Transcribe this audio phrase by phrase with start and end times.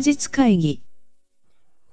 [0.00, 0.82] 日会議。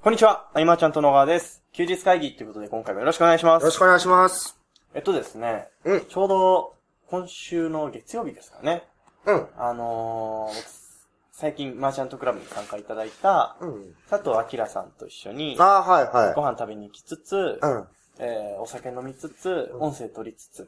[0.01, 1.63] こんにちは、あいまちゃんと野川です。
[1.73, 3.63] 休日会議ということで今回もよろしくお願いします。
[3.63, 4.57] よろしくお願いします。
[4.93, 6.73] えっとですね、うんちょうど
[7.09, 8.83] 今週の月曜日ですかね。
[9.25, 9.47] うん。
[9.57, 10.87] あのー
[11.33, 13.93] 最近マーチャントクラブに参加いただいたうん。
[14.09, 17.37] 佐藤明さんと一緒にああ、はいはご飯食べに行きつつ、い。
[17.61, 17.87] うん。
[18.19, 20.67] えーお酒飲みつつ、音声取りつつみ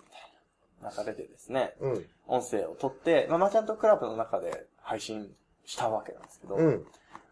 [0.82, 2.06] たいな流れでですね、うん。
[2.28, 5.28] 音声を取って、まあ、マーチャントクラブの中で配信
[5.66, 6.86] したわけなんですけど、うん。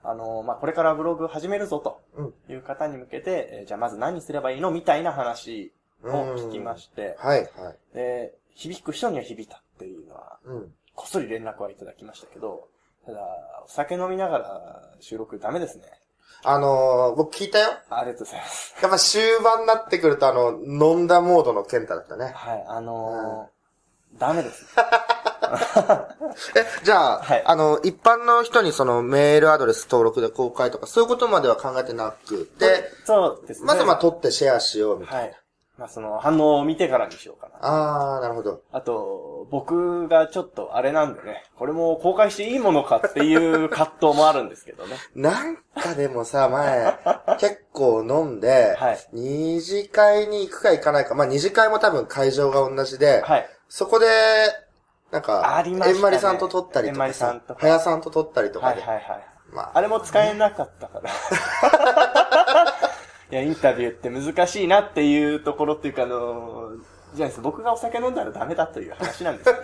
[0.09, 2.33] あのーまあ、これからブログ始めるぞとうん。
[2.49, 7.95] いう方に向けて、えーじゃあまず何すればいいのみたいな話を聞きまして、はいはい。
[7.95, 10.71] で、響く人には響いたっていうのは、うん。
[10.95, 12.67] こっそり連絡はいただきましたけど、
[13.05, 13.19] ただ、
[13.65, 15.83] お酒飲みながら収録ダメですね。
[16.43, 17.69] あのー、僕聞いたよ。
[17.89, 18.75] ありがとうございます。
[18.81, 20.51] やっぱ終盤になってくると、あの、
[20.95, 22.31] 飲んだモードのケンタだったね。
[22.35, 23.57] はい、あのー
[24.19, 24.65] ダメです。
[26.55, 33.67] え、じゃあ、はいあの、一般の人にそのメールアドレス登録で公開とか、そういうことまでは考えてなくて、そうですね。
[33.67, 35.21] まずまあ撮ってシェアしようみたいな。
[35.21, 35.37] はい。
[35.77, 38.15] まあその反応を見てからにしようかな。
[38.15, 38.61] あー、なるほど。
[38.71, 44.95] あと、僕がちょっとあれなんでね、これも公開していいものかっていう葛藤もあるんですけどね。
[45.15, 46.97] なんかでもさ、前、
[47.39, 53.49] 結構飲んで、はい二次会に行くか行かないか、まあ二次会も多分会場が同じで、はい。
[53.69, 54.07] そこで、
[55.11, 58.81] なんか、ありましたねえんまりさんと撮ったりとえんまりさんと、かはやさんと撮ったりとかで。
[58.81, 59.27] はいはいはい。
[59.51, 61.09] まあ、あれも使えなかったから。
[63.31, 66.83] いや、インタビューって難しいなっていうところっていうか、あのー
[67.13, 69.61] じゃないです僕がお酒飲んだらダメだという話なんですよ、ね。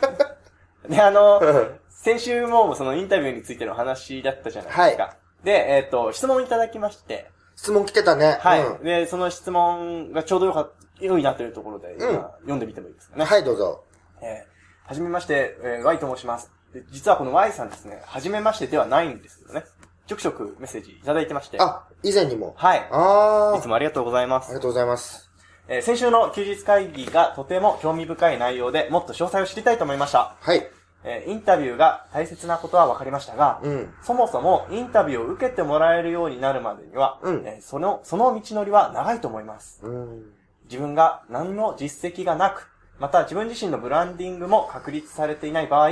[0.95, 5.03] で、あのー 先週もそのインタビューについての話だったじゃないですか。
[5.03, 8.37] はで、えっ、と、質問いただきまして、質問来てたね。
[8.41, 8.65] はい。
[8.65, 13.25] うんで、その質問がちょうどよかった、良いなというところで、今、うん読んでみてもいいですかね。
[13.25, 13.83] はい、どうぞ。
[14.21, 14.52] えー
[14.85, 16.51] はじめまして、えー Y と申します。
[16.73, 19.63] で実はこの Y さんですね、はじめましてではないんですよね。
[20.07, 21.57] ちょくちょくメッセージいただいてまして。
[21.61, 22.53] あ、以前にも。
[22.57, 22.87] はい。
[22.91, 23.59] あー。
[23.59, 24.47] いつもありがとうございます。
[24.47, 25.29] ありがとうございます。
[25.69, 30.35] えー先週の休日会議がとても興味深い内容でもっと詳細を知りたいと思いました。
[30.41, 30.67] はい。
[31.05, 33.93] えーインタビューが大切なことは分かりましたが、うん。
[34.01, 39.79] そもそもインタビューを受けてもらえるようになるまでには、うんえーその、その道のりは長いと思います。
[39.83, 40.23] うん。
[40.65, 42.67] 自分が何の実績がなく、
[43.03, 45.89] また自分自身のブランディングも確立されていない場合、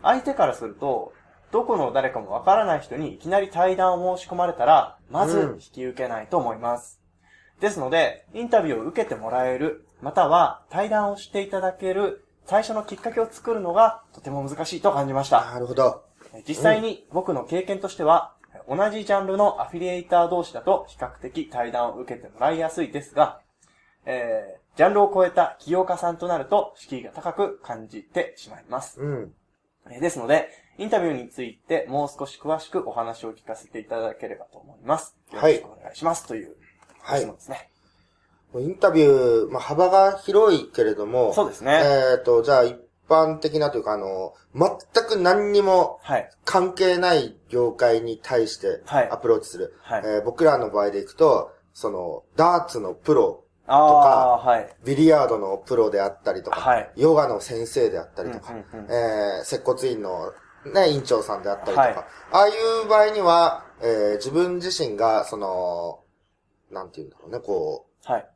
[0.00, 1.12] 相手からすると、
[1.50, 7.00] どこの誰かもわからない人にいきなり対談を申し込まれたら、まずうん引き受けないと思います。
[7.58, 15.44] ですので、インタビューを受けてもらえる、または対談をしていただける最初のきっかけを作るのがとても難しいと感じました。
[15.44, 16.04] なるほど。
[16.46, 18.36] 実際に僕の経験としては、
[18.68, 23.40] 同じジャンルのアフィリエイター同士だと比較的対談を受けてもらいやすいですが、
[24.06, 29.00] えー、ジャンルを超えた起業家さんとなると敷居が高く感じてしまいます。
[29.00, 29.32] うん。
[29.90, 35.16] えーですので、インタビューについてもう少し詳しくお話を聞かせていただければと思います。
[35.32, 36.26] よろはいしくお願いします。
[36.26, 36.56] という
[37.02, 37.68] はい質問ですね。
[38.54, 41.80] インタビュー、まあ、幅が広いけれども、そうですね。
[41.82, 42.76] えっ、と、じゃあ一
[43.08, 46.30] 般的なというか、あの、全く何にもはい。
[46.44, 49.74] 関係ない業界に対してはいアプローチする。
[49.82, 53.44] はいえー僕らの場合でいくと、その、ダーツのプロ、
[53.74, 54.76] ああー、はい。
[54.84, 60.32] ビリヤードのプロであったりとか、はいヨガの先生であったりとか、うんうんうんえー接骨院の
[60.74, 62.52] ね、院長さんであったりとか、はいああい
[62.84, 66.00] う場合には、えー自分自身が、その、
[66.70, 68.28] なんて言うんだろうね、こう、はい。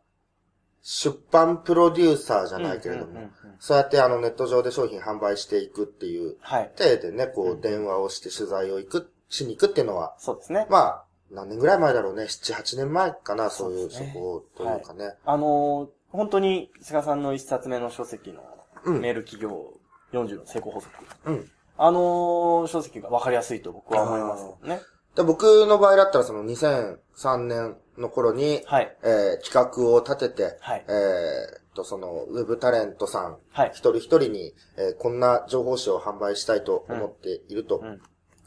[0.82, 6.72] 出版プロデューサーじゃないけれども、うんうんうんうんそうやってあのネット上で商品販売していくっていうはい。
[6.76, 10.66] 体でね、こう電話をして取材を行く、しに行くっていうのは、そうですね。
[10.68, 15.14] まあ、何年ぐらい前だろうね、7、8年前かな、そういう、そこというかね。
[15.24, 18.42] あのー本当に、菅さんの一冊目の書籍の、
[18.84, 19.74] うんメール企業
[20.12, 20.94] 40の成功法則。
[21.24, 21.50] うん。
[21.76, 24.80] あのー書籍が分かりやすいと僕は思いますね。
[25.16, 28.96] で僕の場合だったらその2003年の頃に、はい。
[29.02, 37.80] えー企画を立てて、はいえーっと、その、ウェブタレントさん、はい一人一人に、えーこんな情報誌を販売したいと思っていると。
[37.82, 38.00] うん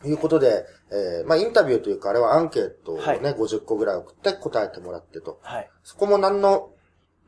[0.06, 5.40] いうことで、えーまあ、インタビューというか、あれはアンケートをね、はい50個ぐらい送って答えてもらってと。
[5.44, 5.70] はい。
[5.84, 6.72] そこも何の、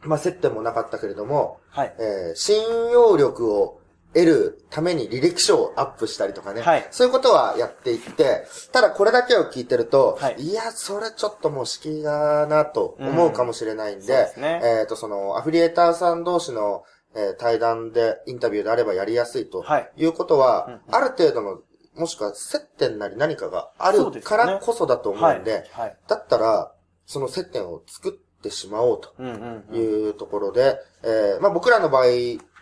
[0.01, 1.95] まあ、接点もなかったけれども、はい。
[1.99, 2.55] えー信
[2.91, 3.81] 用力を
[4.13, 6.61] 得るために履歴書をアップしたりとかね。
[6.61, 16.83] はいそういうことはやっていって、ただこれだけを聞いてると、はいや、それちょっともう敷居がなと思うかもしれないんで、うんねえっ、と、その、アフィリエーターさん同士の、
[17.15, 21.59] えー対談で、インタビューであればやりやすいとはいいうことは、うんうんある程度の、
[22.01, 25.65] もしくは接点なり何かがあるからこそだと思うんで、はい。
[25.71, 25.97] はい。
[26.07, 26.71] だったら、
[27.05, 29.13] その接点を作ってしまおうと。
[29.19, 29.75] うんうんうん。
[29.75, 32.05] いうところで、えーまあ僕らの場合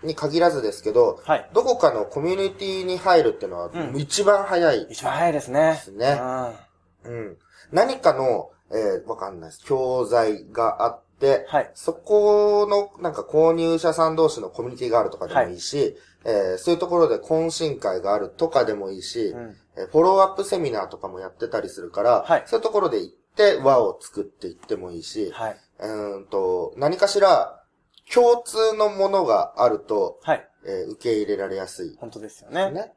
[0.04, 1.50] に限らずですけど、はい。
[1.54, 4.88] どこかのコミュニティに入るっていうのはうん一番早い。
[4.90, 5.72] 一番早いですね。
[5.74, 6.20] ですね
[7.06, 7.12] うん。
[7.12, 7.38] うん。
[7.72, 9.64] 何かの、えーわかんないです。
[9.66, 11.09] 教材があって、
[11.48, 11.72] はい。
[11.74, 15.96] そこの、なんか購入者さん同士のコミュニティがあるとかでもいいし、
[16.26, 19.56] えーそういうところで懇親会があるとかでもいいし、うん。
[19.78, 25.58] えーフォローアップセミナーとかもやってたりするから、はいそういうところで行って輪を作っていってもいいし、はい。
[25.80, 27.64] うーんと、何かしら
[28.14, 30.46] 共通のものがあると、はい。
[30.66, 31.96] えー受け入れられやすい。
[32.00, 32.72] 本当ですよね。
[32.72, 32.94] ね。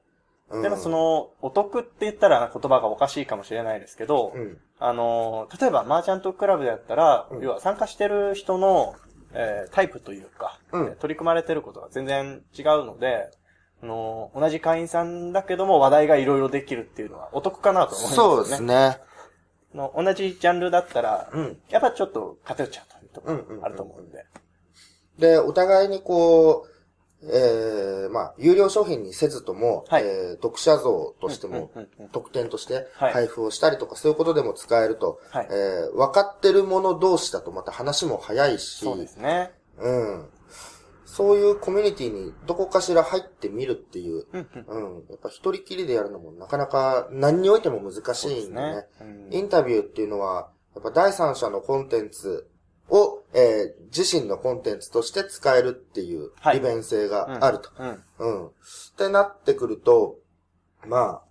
[0.50, 4.58] うんでもそ、の、お得って言ったら言葉がおかしいかもしれないですけど、うん。
[4.84, 8.94] あの、例えばマーチャントクラブだったら、うん要は参加してる人の、
[9.34, 13.30] えータイプというか、うんえー取り組まれてることが全然違うので、
[13.82, 18.36] あの、同じ会員さんだけども話題がいろいろできるっていうのはお得かなと思いますよね。
[18.36, 18.74] そうですね。
[18.74, 18.98] あ
[19.74, 21.58] の同じジャンルだったら、うん。
[21.70, 24.26] やっぱちょっと偏っちゃうというところあると思うんで。
[25.18, 26.71] で、お互いにこう、
[27.24, 31.70] えー、まあ、有料商品にせずとも、はいえー読者像としても、
[32.10, 39.52] 特典としてはい配布をしたりとか、そういうことでも使えると、はいえー分かってるもの同士だとまた話も早いし、そうですね。
[39.78, 40.28] うん。
[41.04, 45.04] そういうコミュニティにどこかしら入ってみるっていう、うんうんうん。
[45.10, 48.74] やっぱ一人きりでやるのもなかなか何においても難しいんでね。
[48.76, 48.86] ね。
[49.00, 52.48] うんインタビューっていうのは、やっぱ第三者のコンテンツ
[52.88, 57.70] を、えー自身のコンテンツとして使えるっていうはい利便性があると。
[57.78, 57.88] うん。
[58.18, 58.46] うん。
[58.46, 58.50] っ
[58.96, 60.16] てなってくると、
[60.86, 61.22] まあ、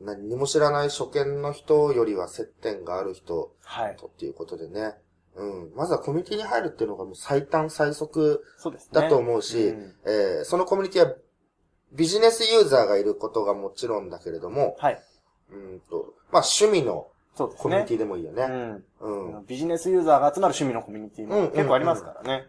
[0.00, 3.96] 何にも知らない初見の人よりは接点がある人はい。
[3.96, 4.94] とっていうことでね。
[5.34, 5.72] うん。
[5.74, 8.44] まずはコミュニティに入るっていうのがもう最短最速。
[8.92, 11.14] だと思うし、うんえーそのコミュニティは
[11.92, 15.02] ビジネスユーザーがいることがもちろんだけれども、はい。
[15.50, 17.62] うんと、まあ趣味のそうですね。
[17.62, 18.42] コミュニティでもいいよね。
[19.00, 19.34] うん。
[19.36, 19.46] うん。
[19.46, 22.46] ビジネスユーザーが集まる趣味のコミュニティうんうんうんも結構ありますからね。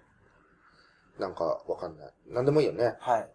[1.20, 2.14] なんかわかんない。
[2.30, 2.96] なんでもいいよね。
[3.00, 3.30] はい。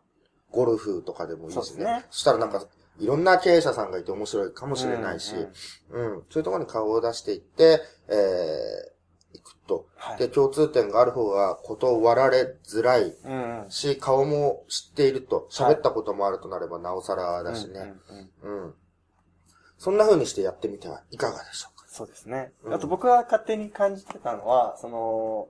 [0.50, 1.62] ゴルフとかでもいいしね。
[1.62, 2.64] そうですねそしたらなんか、
[2.98, 5.34] いろんな経営者さんがいて面白いかもしれないし、
[5.90, 9.86] うんうんうん、そういうところに顔を出していって、えー、行くと。
[9.96, 13.70] はいで、共通点がある方が断られづらいうんうん。
[13.70, 17.94] し、顔も知っていると、喋ったこともあるとなればなおさらだしね。
[18.42, 18.74] うんうんうんうん。
[19.80, 21.86] そんな風にしてやってみてはいかがでしょうか。
[21.88, 22.52] そうですね。
[22.64, 25.48] うんあと僕が勝手に感じてたのは、その、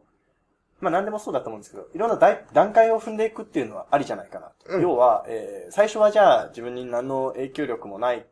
[0.80, 4.76] まあ何でもそうだと思うんですけど、いろんな段段階を踏んでいくっていうのはありじゃないかなと。
[4.76, 8.24] うん要は、えー最初はじゃあ自分に何の影響力もない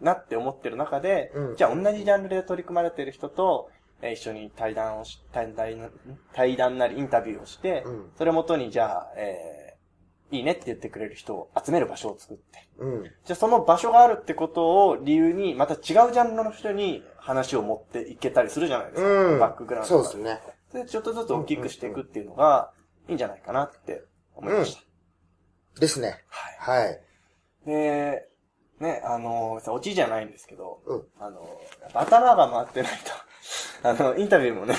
[0.00, 3.68] なって思ってる中で、うんじゃあ同じジャンルで取り組まれている人と、
[4.00, 5.90] えー一緒に対談をし、対談、
[6.32, 9.71] 対談なりインタビューをして、うんそれをもとにじゃあ、えー
[10.32, 13.04] いいねって言ってくれる人を集める場所を作って、うん。
[13.04, 19.08] じゃあその場所があるってことを理由に、また違うジャンルの人に話を持っていけたりするじゃないですか。
[19.08, 19.38] うん。
[19.38, 20.40] バックグラウンドがそうですね。
[20.72, 22.72] で、ちょっとずつ大きくしていくっていうのが
[23.08, 25.80] いいんじゃないかなって思いました。
[25.80, 26.24] ですね。
[26.28, 26.84] はい。
[26.84, 27.00] はい。
[27.66, 28.28] で、
[28.80, 31.46] ね、あの、さ、オチじゃないんですけど、うんあの、
[31.94, 32.92] 頭が回ってない
[33.82, 34.74] と、あの、インタビューもね、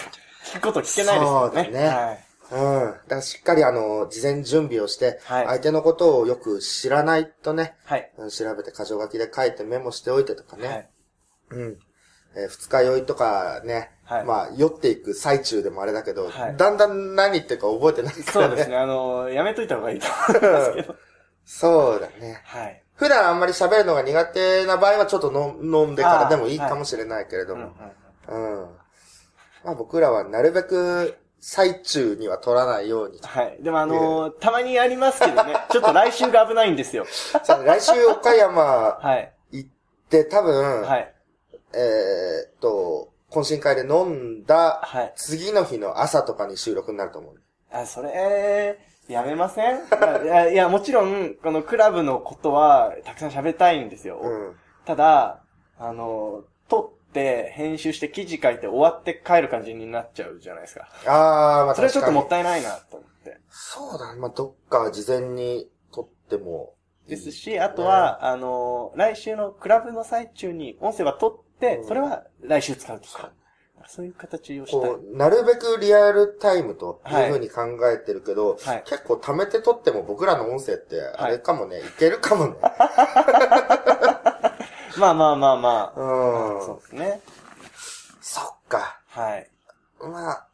[0.46, 1.64] 聞くこと聞けないですよね。
[1.64, 2.33] そうだねはい。
[2.54, 2.92] うん。
[2.92, 8.12] だからしっかりあの、事前準備をして、はい相手のことをよく知らないとね、はい。
[8.18, 10.68] うん調べて箇条書きで書いてメモしておいてとかね。
[10.68, 10.90] はい。
[11.52, 11.80] うん。
[12.36, 18.48] えー二日酔いとかね、はいまあ、酔っていく最中でもあれだけど、はいだんだん何言ってるか覚えてないからね。
[18.48, 18.78] そうですね。
[18.78, 20.96] あの、やめといた方がいいと思いますけど。
[21.46, 22.42] そうだね。
[22.46, 22.84] はい。
[22.96, 27.74] 普段あんまり喋るのが苦手な場合はちょっと飲飲んでからでもいいかもしれないけれどうんうんも。
[28.28, 28.70] うん。
[29.64, 33.20] まあ僕らはなるべく最中には取らないように。
[33.22, 33.58] はい。
[33.62, 37.06] でもあのたまにありますけどね、 ちょっと来週が危ないんですよ。
[37.10, 38.64] さあ来週岡山
[39.02, 39.34] はい。
[39.52, 39.70] 行っ
[40.10, 41.14] て多分、はい。
[41.74, 45.14] えーっと、懇親会で飲んだはい。
[45.18, 47.36] 次の日の朝とかに収録になると思う。
[47.74, 49.80] あ、それ、やめません？
[50.24, 54.20] いや、いや、もちろん、このクラブのことは、たくさん喋りたいんですよ。
[54.22, 54.56] うん。
[54.86, 55.42] ただ、
[55.78, 60.88] あの、撮って、編集して記事書いて終わって帰る感じになっちゃうじゃないですか。
[61.06, 63.30] あー、まあそれはちょっともったいないなと思って。
[63.30, 64.20] にそうだね。
[64.20, 66.74] まあどっか事前に撮っても
[67.06, 67.16] いい。
[67.16, 73.32] ですし、あとは、あの、来週のクラブの最中に音声は撮って、うんそれは来週使うとか。
[73.88, 74.90] そういう形をしたい。
[74.92, 78.84] こう、なるべくリアルタイムというふうに考えてるけど、はい。
[78.86, 82.56] 結構貯めて撮っても僕らの音声って、あれかもね、い、けるかもね。
[84.98, 86.00] まあまあまあまあ。
[86.00, 86.66] うん。
[86.66, 87.22] そうですね。
[88.22, 89.00] そっか。
[89.08, 89.50] はい。
[90.00, 90.48] まあ、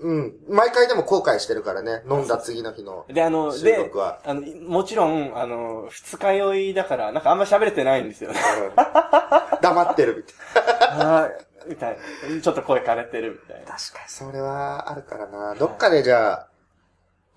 [0.00, 0.34] うん。
[0.48, 2.02] 毎回でも後悔してるからね。
[2.10, 3.90] 飲んだ次の日ので、あの、収で。
[4.24, 8.40] あの、もちろん、あの、二日酔いだから、なんかあんま喋れてないんですよね。
[8.76, 9.24] うん
[9.64, 11.06] 黙ってるみたいな。
[11.22, 11.46] はい。
[11.68, 11.96] みたい
[12.28, 12.40] な。
[12.40, 13.72] ちょっと声枯れてるみたいな。
[13.72, 15.54] 確かにそれはあるからな。
[15.54, 16.48] どっかでじゃあ、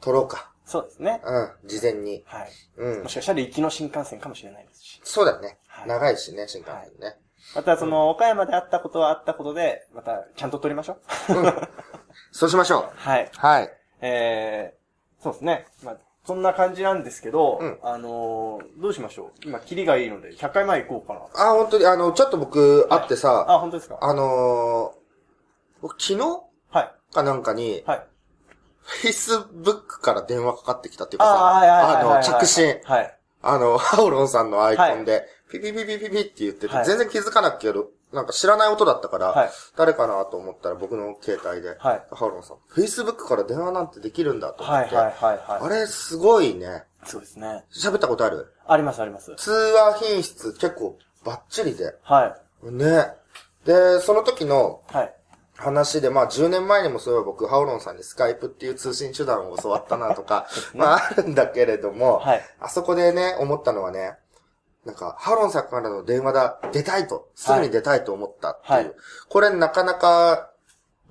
[0.02, 0.52] 撮ろうか。
[0.68, 1.22] そうですね。
[1.24, 1.70] うん。
[1.70, 2.24] 事前に。
[2.28, 2.50] はい。
[2.78, 3.10] うんも。
[3.10, 5.02] しかしたら行きの新幹線かもしれないですし。
[5.04, 5.86] そうだねは。
[5.86, 7.18] い長いしね、新幹線ね。
[7.56, 11.00] またその、岡山で会ったことはあったことで、またちゃんと撮りましょう。
[12.32, 12.90] そうしましょう。
[12.98, 13.30] はい。
[13.38, 13.70] はい。
[14.02, 15.66] えー、そうですね。
[15.84, 21.52] まあ、そんな感じなんですけど、うんあのーどうしましょう今、キリがいいので、100回前行こうかな。
[21.52, 23.98] あ、本当に、あの、ちょっと僕、会ってさ、あ、本当ですか？
[24.02, 27.14] あのー、僕昨日はい。
[27.14, 28.08] かなんかに、はい。
[29.04, 32.00] Facebook から電話かかってきたっていうかさ。
[32.00, 32.80] あの、着信。
[32.84, 33.18] はい。
[33.42, 44.98] あの、ハオロンさんのアイコンで、ピピピピピピって言ってて、はい全然気づかなくけど、なんか知らない音だったから、はい誰かなと思ったら僕の携帯で、はいハオロンさん、Facebook から電話なんてできるんだと思って。
[44.98, 46.84] あれすごいね。
[47.06, 47.64] そうですね。
[47.72, 48.54] 喋ったことある？
[48.66, 49.34] ありますあります。
[49.38, 51.96] 通話品質結構バッチリで。
[52.04, 52.72] はい。
[52.72, 53.08] ね。
[53.66, 55.14] で、その時のはい。
[55.58, 62.42] 話で、まあ10年前にもそういえば僕、ハオロンさんにスカイプっていう通信手段を教わったなとか、 まああるんだけれども、はい。
[62.60, 64.18] あそこでね、思ったのはね、
[64.86, 68.74] なんか、ハロンさんからの電話だ、出たいと、すぐに出たいと思ったっていう。
[68.74, 68.94] はい
[69.30, 70.52] これなかなか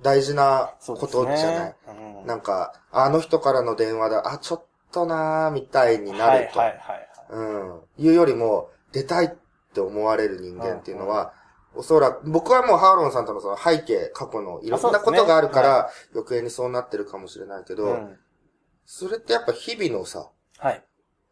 [0.01, 1.75] 大事なことじゃない、ね。
[1.87, 6.59] うんなんか、あの人からの電話だ、あ、ちょっとなーみたいになると。
[6.59, 7.09] はいはいはい。
[7.29, 7.81] うん。
[7.97, 9.29] いうよりも、出たいっ
[9.73, 11.33] て思われる人間っていうのは、
[11.77, 18.17] おそらく、僕はもうハーロンさんとのその背景、過去のいろんなことがあるかあら、余計にそうなってるかもしれないけど、うん。
[18.85, 20.29] それってやっぱ日々のさ、
[20.59, 20.83] はい。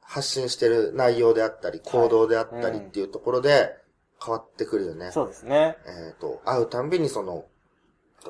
[0.02, 3.75] 発信してる内容であったり、行動であったりっていうところで
[4.24, 5.12] 変わってくるよね。
[5.12, 5.78] そうですね。
[5.88, 7.46] えっ、と、会うたんびにその、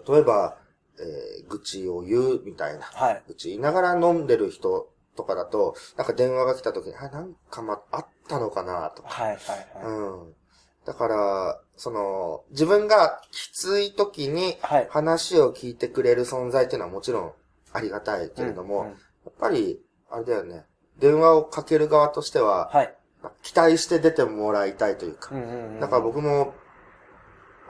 [0.08, 0.58] 例えば、
[0.98, 2.86] えー愚痴を言うみたいな。
[2.86, 3.24] はい。
[3.28, 9.10] 愚痴言いながら飲んでる人とかだと、なんか電話が来た時に、あ、なんかま、あったのかなとか。
[9.10, 9.38] はいはい
[9.84, 9.86] はい。
[9.86, 10.36] うん。
[10.86, 14.88] だから、その、自分がきつい時にはい。
[14.90, 17.32] 話を聞いてくれる存在っていうのはもちろん
[17.74, 20.66] ありがたいけれども、うんうんやっぱり、あれだよね、
[21.00, 22.96] 電話をかける側としては、はい。
[23.42, 25.80] 期待して出てもらいたいというか、うんうんうん。
[25.80, 26.54] だから僕も、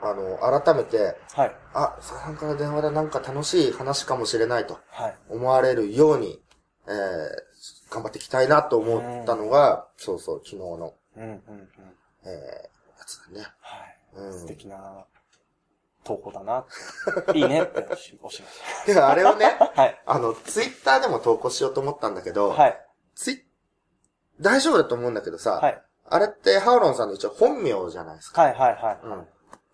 [0.01, 1.55] あの、改めて、はい。
[1.73, 5.15] あ、佐々さんから電話でなんか楽しい話かもしれないとはい。
[5.29, 6.41] 思われるように、
[6.87, 11.39] えー、頑張っていきたいなと思ったのが、そうそう、昨日の、うんうんうん。
[12.25, 12.74] えー、
[13.05, 13.47] やつだね。
[13.59, 13.99] はい。
[14.15, 15.05] うん素敵な
[16.03, 16.65] 投稿だな。
[17.33, 18.41] いいねって押しまし
[18.85, 19.65] で、あれをね、た。
[19.81, 20.01] はい。
[20.05, 22.87] あの、ツイッターでも投稿しようと思ったんだけど、はい。
[23.15, 23.45] ツイ
[24.39, 25.81] 大丈夫だと思うんだけどさ、はい。
[26.07, 28.43] あれってハウロンさんの一応本名じゃないですか。
[28.43, 28.99] はいはいはい。
[29.03, 29.27] うん。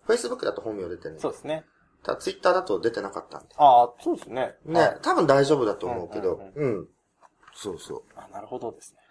[0.06, 1.66] Facebook だと本名出てるそうですね。
[2.02, 3.54] ただツイッターだと出てなかったんで。
[3.58, 4.56] ああ、そうですね。
[4.64, 6.88] ね、はい多分大丈夫だと思うけど、ううんん、
[7.54, 8.02] そうそう。
[8.16, 9.01] あ、なるほどですね。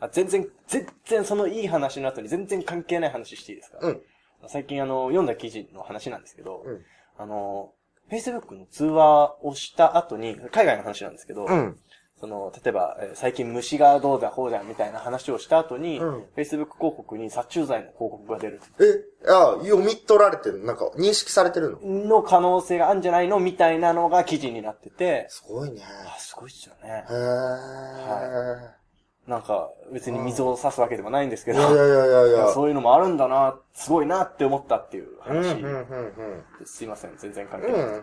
[0.00, 3.78] はいあ全然、全然そのいい話の後に全然関係ない話していいですか？
[3.80, 4.02] うん。
[4.48, 6.80] 最近あの、読んだ記事の話なんですけど、うん
[7.18, 7.72] あの、
[8.10, 11.76] Facebook の通話をした後に、海外の話なんですけど、うん。
[12.20, 20.62] その、例えば、えー最近虫がどうだこうだみたいな話をした後に、うん Facebook 広告に殺虫剤の広告が出るえ、あ読み取られてる？
[20.64, 22.18] なんか認識されてるの？
[22.18, 25.82] の可能性があるんじゃないのみたいなのが記事になってて、すごいね。
[26.06, 27.12] あ、すごいっすよねへ。
[27.12, 28.85] ー。
[29.26, 32.48] なんか、別に水を差すわけでもないんですけど、いやいやいやいや。
[32.52, 37.74] そういうのもあるんだな、すごいなって思ったっていううん、うん、話うん、ですいません、全然関係うん。
[37.74, 37.84] ない。
[37.84, 37.94] うん。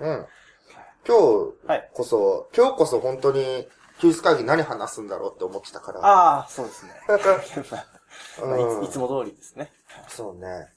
[0.00, 0.26] うん。
[1.06, 1.16] 今
[1.64, 1.90] 日はい。
[1.92, 3.68] こそ、今日こそ本当に、
[4.00, 6.00] 休日会議何話すんだろうって思ってたから。
[6.00, 6.92] ああ、そうですね。
[8.82, 9.72] いついつも通りですね。
[10.08, 10.72] そうね。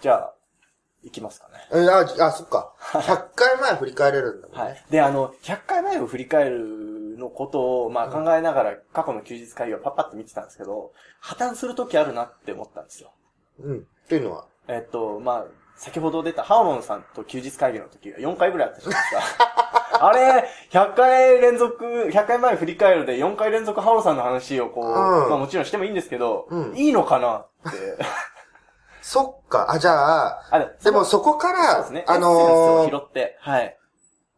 [0.00, 0.34] じゃあ、
[1.02, 1.54] 行きますかね。
[1.72, 2.74] え、あ、じあ、そっか。
[2.78, 4.62] 100回前振り返れるんだもんね。
[4.62, 4.84] はい。
[4.90, 6.58] で、あの、100回前を振り返る
[7.18, 13.12] のことを、まあ考えながら過去の休日会議をパッパって見てたんですけど、破綻するときあるなって思ったんですよ。
[13.62, 13.78] うん。
[13.78, 14.44] っていうのは？
[14.68, 15.44] えっと、まあ、
[15.76, 19.54] 先ほど出たハオロンさんと休日会議の時が4回ぐらいあったじゃないですか。
[20.06, 27.78] あれ、100回連続、100回前振り返るで4回連続ハオロンさんの話をこう、んまあもちろんしてもいいんですけど、うんいいのかなって。
[29.00, 29.70] そっか。
[29.70, 32.04] あ、じゃあ、あででもそこから、そうですね。
[32.06, 33.77] あのー拾って、はい。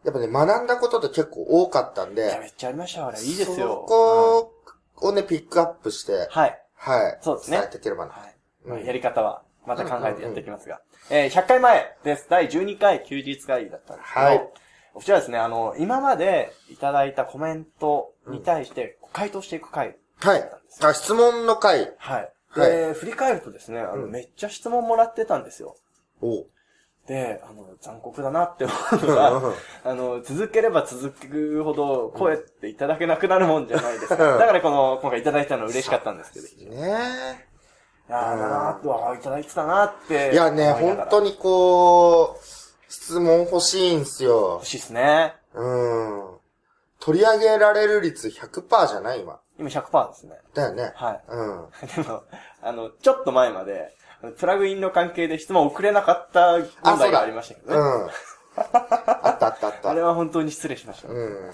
[0.04, 3.21] やっぱね、学んだことって結構多かったんで、めっちゃありましたよ、あれ。
[3.21, 3.85] いいですよ。
[3.88, 4.54] そ
[4.97, 6.62] こをね、ピックアップして、はい。
[6.75, 7.19] はい。
[7.21, 8.12] そうですね伝えていければな。
[8.12, 8.87] はい。
[8.87, 10.80] やり方は、また考えてやっていきますが。
[11.11, 12.26] えー100回前です。
[12.30, 14.49] 第12回休日会議だったんですけど、はい
[14.92, 19.97] こちらですね、あの、今までいただいたコメントに対して回答していく回。
[20.19, 20.50] はい。
[20.83, 21.95] あ、質問の回。
[21.99, 22.33] はい。
[22.49, 25.76] はいで、振り返るとですね、あの、うんめっちゃ質問もらってたんですよ。
[26.21, 26.47] おう。
[27.07, 29.54] で、あの、残酷だなって思うのが、
[29.85, 34.16] あの、続ければ続くほど声っていただけなくなるもんじゃないですか。
[34.16, 36.47] だからこの、今回いただいたの嬉しかったんですけど。
[36.47, 37.50] いね
[38.09, 40.14] やー、だなーと、あーいただいてたなーって。
[40.30, 40.33] え。
[40.33, 41.30] いやね、本当に。
[41.30, 42.45] にこう、
[42.92, 44.66] 質問欲しいんすよ欲。
[44.66, 45.35] しいっすね。
[45.54, 46.30] うん。
[46.99, 49.40] 取り上げられる率100%じゃない今。
[49.59, 50.37] 今100%ですね。
[50.54, 50.92] だよね。
[50.95, 51.21] はい。
[51.28, 51.69] うん。
[52.04, 52.23] でも、
[52.62, 53.95] あの、ちょっと前まで、
[54.38, 57.78] プラグインの関係で質問送れなかった問題がありましたけどね。
[57.78, 58.10] うん。
[58.56, 59.90] あったあったあった。
[59.90, 61.08] あれは本当に失礼しました。
[61.08, 61.50] うん。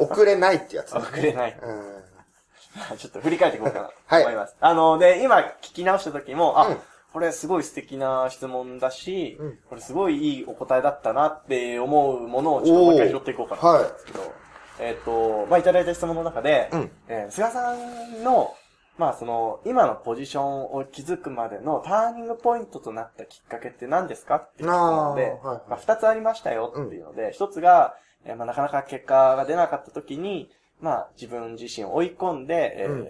[0.00, 1.00] 遅れないってやつね。
[1.00, 1.58] 送れない。
[1.62, 2.98] うん。
[2.98, 4.56] ちょっと振り返っていこうかなとはい思います。
[4.60, 6.76] あの、で、今聞き直した時も、あ、うん
[7.12, 14.34] これすごい素敵な質問だし、うんこれすごいいいお答えだったなって思うものをちょっともう一回拾っていこうかなと思うんですけど、
[14.80, 18.54] えっ、と、まあ、いただいた質問の中で、うんえー菅さんの、
[18.98, 30.50] まあ、その、今のポジションを築くまでのターニングポイントとなったきっかけって何ですかっていう質問で、あーはいまあ、二つありましたよっていうので、一、つが、えーまあ、なかなか結果が出なかった時に、
[30.80, 33.06] まあ、自分自身を追い込んで、えーうん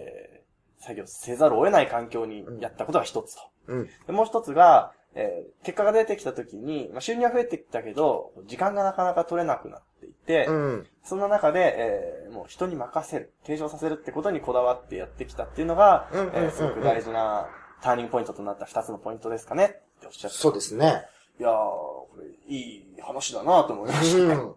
[0.79, 3.41] 作業せざるを得ない環境にやったことが一つと。
[3.65, 3.89] うん。
[4.05, 10.87] でもう一つが、えー結果が出てきた時に、まあ、収入は増えてきたけど、時間がなかなか取れなくなっていて、うん。
[11.03, 17.47] そんな中で、えーもう人に任せる、継承させるってことにこだわってやってきたっていうのが、うんうんうんうんえーすごく大事な
[17.81, 19.65] ターニングポイントとなった二つのポイントですかね
[19.97, 20.37] っておっしゃって。
[20.37, 21.03] そうですね。
[21.39, 24.35] いやー、これ、いい話だなと思いました。
[24.35, 24.55] うん。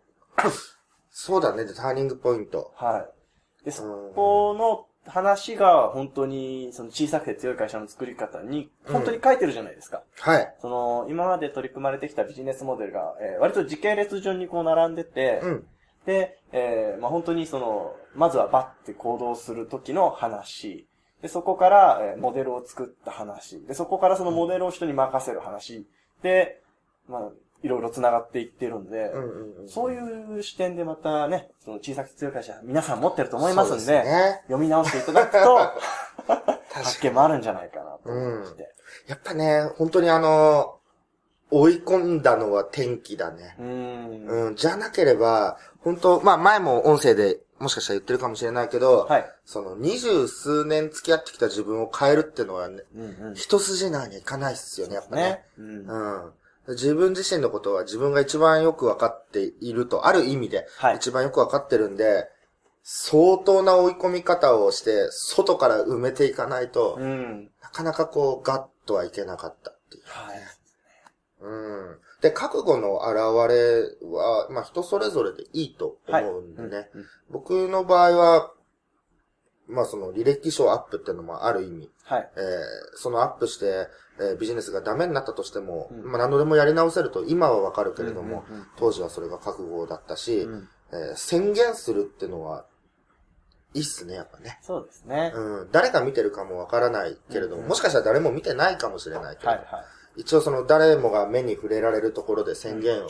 [1.11, 2.73] そうだね、でターニングポイント。
[2.77, 3.07] は
[3.63, 3.65] い。
[3.65, 3.83] で、そ
[4.15, 10.03] この話が本当に、その小さくて強い会社の作り方に、本当に書いてるじゃないですか。
[10.21, 10.55] はい。
[10.61, 15.67] その、今まで取り組まれてきたビジネスモデルが、えー割と時系列順にこう並んでて、うん。
[16.07, 20.87] で、えーまあ、本当にその、まずはバッて行動する時の話。
[21.23, 23.61] で、そこから、えーモデルを作った話。
[23.67, 25.87] で、そこからそのモデルを人に任せる話。
[26.23, 26.63] で、
[27.09, 27.31] まあ、
[27.63, 29.69] いろいろ繋がっていってるんで、うんうんうん。
[29.69, 34.41] そういう視点でまたね、その小さくて強い会社、皆さん持ってると思いますんで、ですね。
[34.45, 35.59] 読み直していただくと、
[36.73, 38.75] 発見もあるんじゃないかなと思いまして。
[39.07, 40.77] やっぱね、本当にあの、
[41.51, 43.57] 追い込んだのは天気だね。
[43.59, 44.47] うーん。
[44.49, 49.31] うん、じゃなければ、本当まあ前も音声でもしかしたら言ってるかもしれないけど、はい。
[49.45, 53.35] その二十数年付き合ってきた自分を変えるってのはね、うんうん。
[53.35, 55.23] 一筋縄にはいかないっすよね、やっぱね。
[55.23, 55.45] ね。
[55.59, 55.67] うん。
[55.67, 56.33] うん。
[56.69, 62.29] 自分自身のことは自分が一番よくわかっていると、ある意味で、はい一番よくわかってるんで、
[62.83, 67.51] 相当な追い込み方をして、外から埋めていかないと、うん。
[67.63, 70.03] なかなかこう、ガッとはいけなかったっていう。
[70.07, 70.39] はい。
[71.41, 71.99] うん。
[72.21, 76.25] で、覚悟の現れは、まあ人それぞれでいいとはい。
[76.25, 76.91] 思うんでね。
[76.95, 78.53] うんうん僕の場合は、
[79.71, 82.31] まあその履歴書アップっていうのもある意味、はい。
[82.37, 82.43] えー
[82.97, 83.89] そのアップして、
[84.21, 92.67] えービジネスがダメになったとしても、うんまあ何度でもやり直せると今はわかるけれども、うんうんうん当時はそれが覚悟だったし、うんえー宣言するっていうのは、
[93.73, 94.59] いいっすね、やっぱね。
[94.63, 95.33] そうですね。
[95.35, 99.85] うん、誰が見てるかもわからないけれども、うんうんもしかしたら誰も見てないかもしれないけれど、はいは
[100.17, 103.09] 一応その誰もが目に触れられるところで宣言を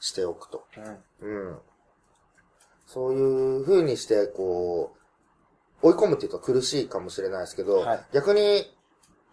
[0.00, 0.66] しておくと。
[0.76, 0.80] い。
[1.24, 1.48] うん。
[1.48, 1.58] うん。
[2.86, 4.99] そういう風にして、こう、
[5.82, 8.72] 追い込むっていうと苦しいかもしれないですけど、はい逆に、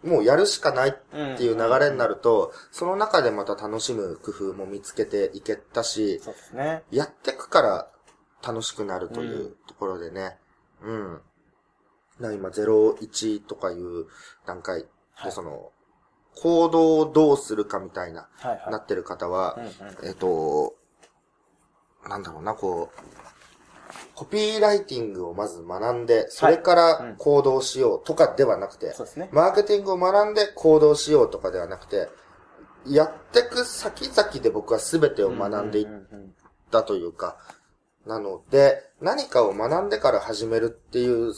[0.04, 6.82] もうやるしかないうんっていう流れになると、その中でまた楽しむ工夫も見つけていけたし、そうですね。
[6.90, 7.88] やってくから
[8.46, 10.38] 楽しくなるといううんところでね。
[10.82, 11.20] うん。
[12.20, 14.06] な今、01とかいう
[14.46, 15.72] 段階で、はいその、
[16.36, 18.70] 行動をどうするかみたいな、はいはい。
[18.70, 19.72] なってる方はうん、うん。
[20.06, 20.76] えっ、と、
[22.08, 23.37] なんだろうな、こう、
[24.14, 29.28] コピーライティングをまず学んで、それから行動しようとかではなくて、そうですね。
[29.32, 32.08] マーケティングを学んで行動しようとかではなくて、
[32.86, 35.86] やってく先々で僕は全てを学んでいっ
[36.70, 37.38] たというか、
[38.06, 41.34] なので、何かを学んでから始めるっていう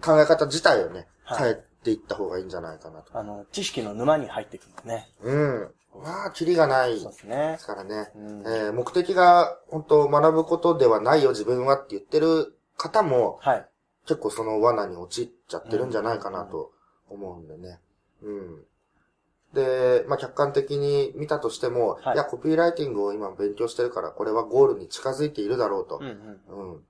[0.00, 3.18] 考え方自体をね、はい変えていった方がいいんじゃないかなと。
[3.18, 5.08] あの、知識の沼に入ってくるんですね。
[5.22, 5.70] うん。
[6.00, 7.56] まあ、キリがないそうでですね。
[7.58, 8.10] すからね。
[8.16, 13.66] うんえー目的が本当学ぶことではないよ自分はって言ってる方もはい。
[14.06, 16.72] 結構その罠に陥っちゃってるんじゃないかなと
[17.08, 17.78] 思うんでね。
[18.22, 18.64] うん。
[19.52, 26.40] で、まあ客観的に見たとしても、はいい、や、コピーライティングを今勉強してるからこれはゴールに近づいているだろうとうん。
[26.48, 26.72] うん。
[26.72, 26.80] うん。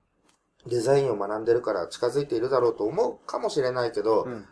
[0.65, 4.45] デザインを学んでるから近づいているだろうと思うかもしれないけど、うんうん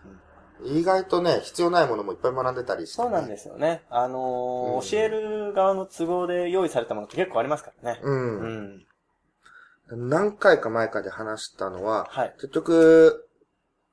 [0.63, 3.04] 意外とね、必要ないものもいっぱい学んでたりして、ね。
[3.04, 3.84] そうなんですよね。
[3.89, 8.00] あのーうん教える側の都合で用意されたものって結構ありますからね。
[8.04, 8.86] うん。
[9.89, 10.10] うん。
[10.10, 12.34] 何回か前かで話したのは、はい。
[12.36, 13.28] 結局、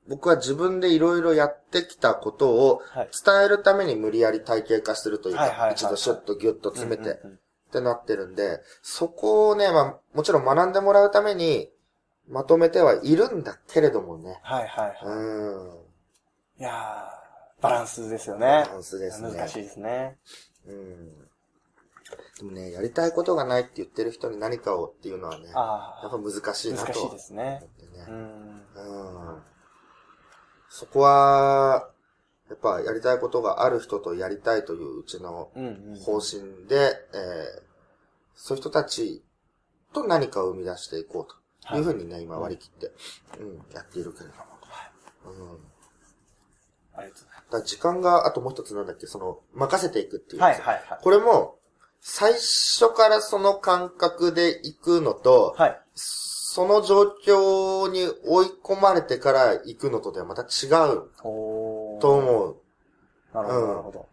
[0.07, 3.09] 僕は自分でいろいろやってきたことをはい。
[3.25, 7.19] 伝えるために無理やり体系化するというか、一度シュッとギュッと詰めて、
[7.69, 11.69] ってなってるんで、そこをね、まあ、もちろん学んでもらうために、
[12.27, 14.39] まとめてはいるんだけれどもね。
[14.43, 15.88] はいはいはうん。
[16.59, 16.61] い。
[16.61, 18.45] いやー、バランスですよね。
[18.45, 19.31] バランスですね。
[19.31, 20.17] 難しいですね。
[20.67, 21.11] うん。
[22.37, 26.87] でもね、やりたいことがないって言ってる人に何かをっていうのはね、あやっぱ難しいあ、なと。
[26.87, 28.15] 難しいですねねうん。
[28.75, 29.43] うん
[30.69, 31.89] そこは、
[32.49, 35.99] やっぱやりたいことがある人とやりたいといううちのうんうん。
[35.99, 37.69] 方針で、えー
[38.41, 39.21] そういう人たち
[39.93, 42.91] と何かを生み出していこうというふうにね、今割り切って、
[43.37, 44.43] うん、やっているけれども。
[45.25, 45.59] うん。
[46.99, 50.41] ありがとうだから時間が、あともう一つなんだっけ、その、任せていくっていう。
[50.41, 50.99] はいはいはい。
[51.01, 51.55] これも、
[52.01, 55.81] 最初からその感覚で行くのと、はい。
[55.95, 62.57] その状況に追い込まれてから行くのとではまた違うおーと思う。
[63.33, 63.99] なるほど、うんなるほど。
[63.99, 64.09] だか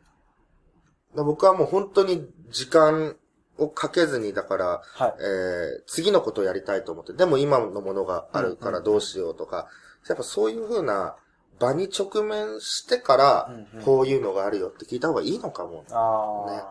[1.16, 3.16] ら僕はもう本当に時間
[3.58, 5.14] をかけずに、だから、はい。
[5.18, 9.68] えー、次のことをやりたいと思って、でも今のものがあるからどうしようとか、
[10.08, 11.16] やっぱそういう風な
[11.58, 13.50] 場に直面してから
[13.84, 15.84] こういうのがあるよって聞いた方がいいのかも。
[15.90, 16.62] ああ、ね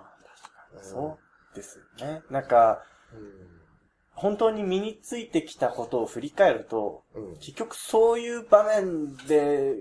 [0.81, 1.17] そ
[1.53, 2.21] うですよね。
[2.29, 3.55] なんか、うん
[4.15, 7.35] 本当に身についてきたことを振り返ると、うん。
[7.35, 9.75] 結局そういう場面で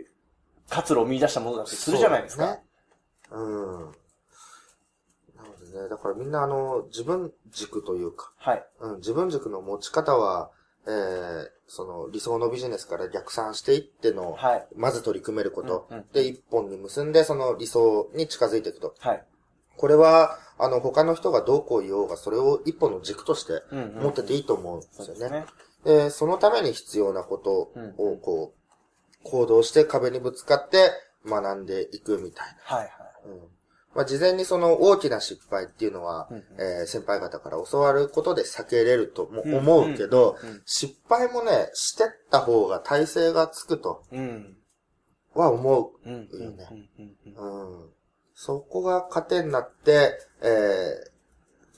[0.68, 2.60] 活路を見出したものだってするじゃないですか。
[3.30, 3.44] そうね。
[3.44, 3.84] うん。
[5.36, 8.66] なのでね、だからみんなあの、自分軸というか、はい。
[8.80, 10.50] うん、自分軸の持ち方は、
[10.86, 14.66] えー、その理想のビジネスから逆算していっての、はい。
[14.76, 18.94] まず取り組めること、うんうんで、一本に結んで、その理想に近づいていくと。
[18.98, 19.24] はい。
[19.76, 25.06] これは、あの、他の人がどうこう言おうが、それを一本の軸として持ってていいと思うんですよね。
[25.06, 25.46] そうですね。
[25.84, 30.90] で、そのために必要なことを、こう、行動して壁にぶつかって
[31.26, 32.88] 学んでいくみたいはいはい。
[33.26, 33.32] な。
[33.32, 33.40] うん。
[33.94, 44.56] まあ、事前にその大きな失敗っていうのは、うんうんえー先輩方から教わることで避けれるとも思うけど、うんうんうん失敗もね、してった方が体勢がつくとうん。
[45.34, 47.80] は思うよねうんうんうんう。
[47.82, 47.90] うん。
[48.34, 50.48] そこが糧になって、え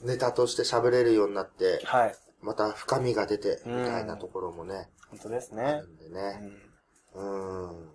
[0.03, 2.15] ー、ネタとして喋れるようになって、はい。
[2.41, 5.87] また深みが出て、みたいなところもね、本当ですあねる。
[5.87, 6.21] んでうね。
[7.15, 7.19] ん。
[7.19, 7.85] うん。
[7.85, 7.87] だ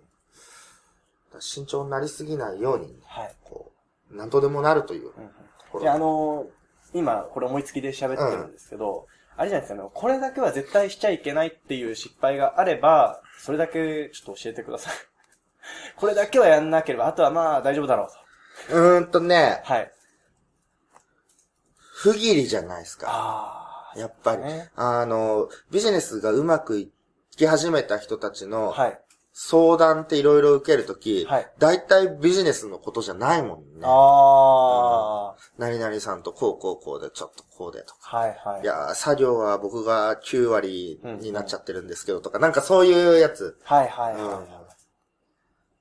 [1.31, 3.35] から慎重になりすぎないように、はい。
[3.43, 3.72] こう、
[4.13, 5.31] なんとでもなるというとうんうん
[5.71, 5.83] ころ。
[5.83, 14.93] で、あのー今、これ思いつきで喋ってるんですけど、あれじゃないですかね、これだけは絶対しちゃいけないっていう失敗があれば、それだけちょっと教えてください。
[15.97, 18.07] これだけはやんなければ、あとはまあ大丈夫だろう
[18.69, 18.75] と。
[18.75, 19.91] うーんとね、はい。
[21.79, 23.07] 不義理じゃないですか。
[23.09, 23.99] ああ。
[23.99, 24.43] やっぱり。
[24.43, 26.91] ねあの、ビジネスがうまくい
[27.35, 29.02] き始めた人たちのはい。
[29.33, 33.81] 相談っていろいろ受けるとき、はい大体ビジネスのことじゃないもんね。
[33.83, 38.17] ああ、何々さんとこうこうこうで、ちょっとこうでとか。
[38.17, 38.61] はいはい。
[38.61, 43.57] いやー、作業は僕が9割になっちゃってるんですけどとか、なんかそういうやつ。
[43.63, 44.43] はいはいは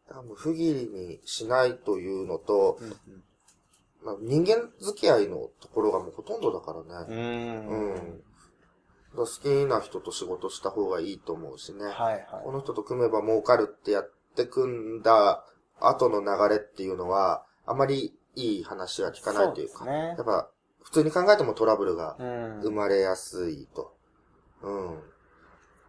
[0.09, 2.85] からもう不義理にしないというのと、い。
[2.85, 2.95] うん
[4.05, 7.15] まあ、人間付き合いのところがもうほとんどだからうね。
[7.15, 7.69] ん。
[7.69, 7.95] うん。
[7.95, 8.23] うん。
[9.15, 11.85] 好きな人と仕事した方がいいと思うしね。
[11.85, 12.25] はいはい。
[12.45, 15.45] この人と組めば儲かるってやって組んだ
[15.81, 20.49] 後の流れっていうのは、あまりいい話は聞かないというか、そうですねやっぱ
[20.83, 22.61] 普通に考えてもトラブルがうん。
[22.61, 23.95] 生まれやすいと。
[24.63, 24.87] うん。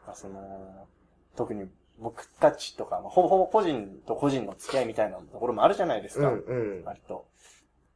[0.05, 0.87] まあその、
[1.35, 6.27] 特に僕たちとか、まあほぼほぼ個人と個人の付き合いみたいなところもあるじゃないですか。
[6.29, 6.83] うん、うん。
[6.83, 7.25] 割と。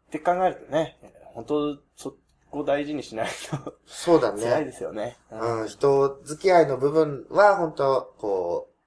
[0.08, 0.98] って考えるとね、
[1.34, 2.16] 本当そ
[2.52, 3.28] こ大事にしない
[3.64, 4.66] とそうだ辛いね。
[4.66, 5.18] ですよね。
[5.32, 8.78] うん、人付き合いの部分は本当こう、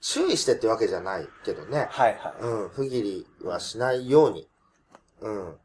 [0.00, 1.88] 注意してってわけじゃないけどね。
[1.90, 2.42] はいはい。
[2.42, 4.48] うん、不義理はしないように。
[5.20, 5.56] うん、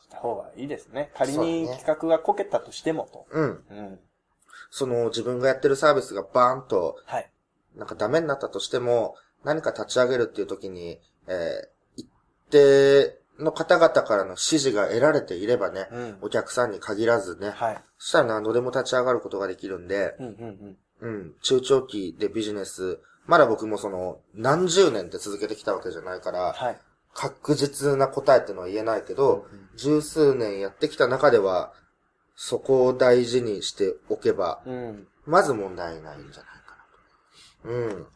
[0.00, 1.10] した方がいいですね。
[1.16, 3.26] 仮に企画がこけたとしてもと。
[3.30, 3.64] うん。
[3.70, 4.00] うん。
[4.70, 7.30] その自分がやってるサービスがバーンとはい。
[7.76, 12.08] なんかダメになったとしても、何か立ち上げるっていう時に、えー、一
[12.50, 16.18] 定の方々からの指示が得られていればね、うん。
[16.22, 17.84] お客さんに限らずね、はい。
[17.98, 26.36] そしたら何度でも立ち上がることができるんで、うんうんうん、中長期でビジネス、まだ僕もその、何十年って続けてきたわけじゃないかうん。
[26.36, 26.78] ら、はい。
[27.12, 31.72] 確実な答えってのは言えないけど、うん十数年やってきた中では、
[32.36, 35.08] そこを大事にしておけば、うん。
[35.26, 36.76] まず問題ないんじゃないか
[37.64, 37.96] なと。
[37.96, 38.06] うん。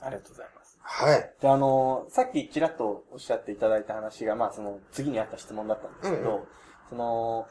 [0.00, 0.51] ありがとうございます。
[0.82, 1.32] はい。
[1.40, 6.46] で、あの、さっきちらっとおっしゃっていただいた話が、まあ、その、次にあった質問だったんですけど、うんう
[6.88, 7.46] その、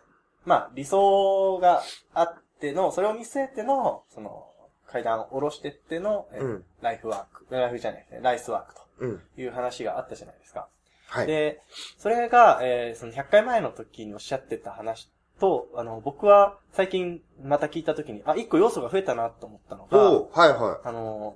[0.46, 1.82] まあ、理想が
[2.14, 4.48] あっての、それを見据えての、その、
[4.92, 9.20] 階段を下ろしてっての、えうんライフワーク、ライフじゃないですね、ライスワークうん。
[9.36, 10.68] という話があったじゃないですか。
[11.08, 11.28] はい。
[11.28, 11.62] で、
[11.98, 21.36] それが、えーその100回前の時におっしゃってた話と、あの、僕は最近また聞いた時に、あ、一個要素が増えたなと思ったのが、おはいはあの、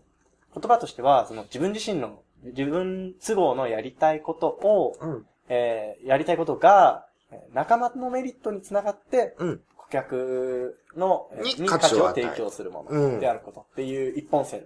[0.56, 5.06] 言葉としては、その自分自身の、自分都合のやりたいことを、い。
[5.06, 5.26] うん。
[5.48, 9.62] えーやりたいことが、えー仲間のメリットにつながって、うん。
[9.78, 14.64] 顧客の、えーにに価値を提供するもうんのであることっていう一本線っ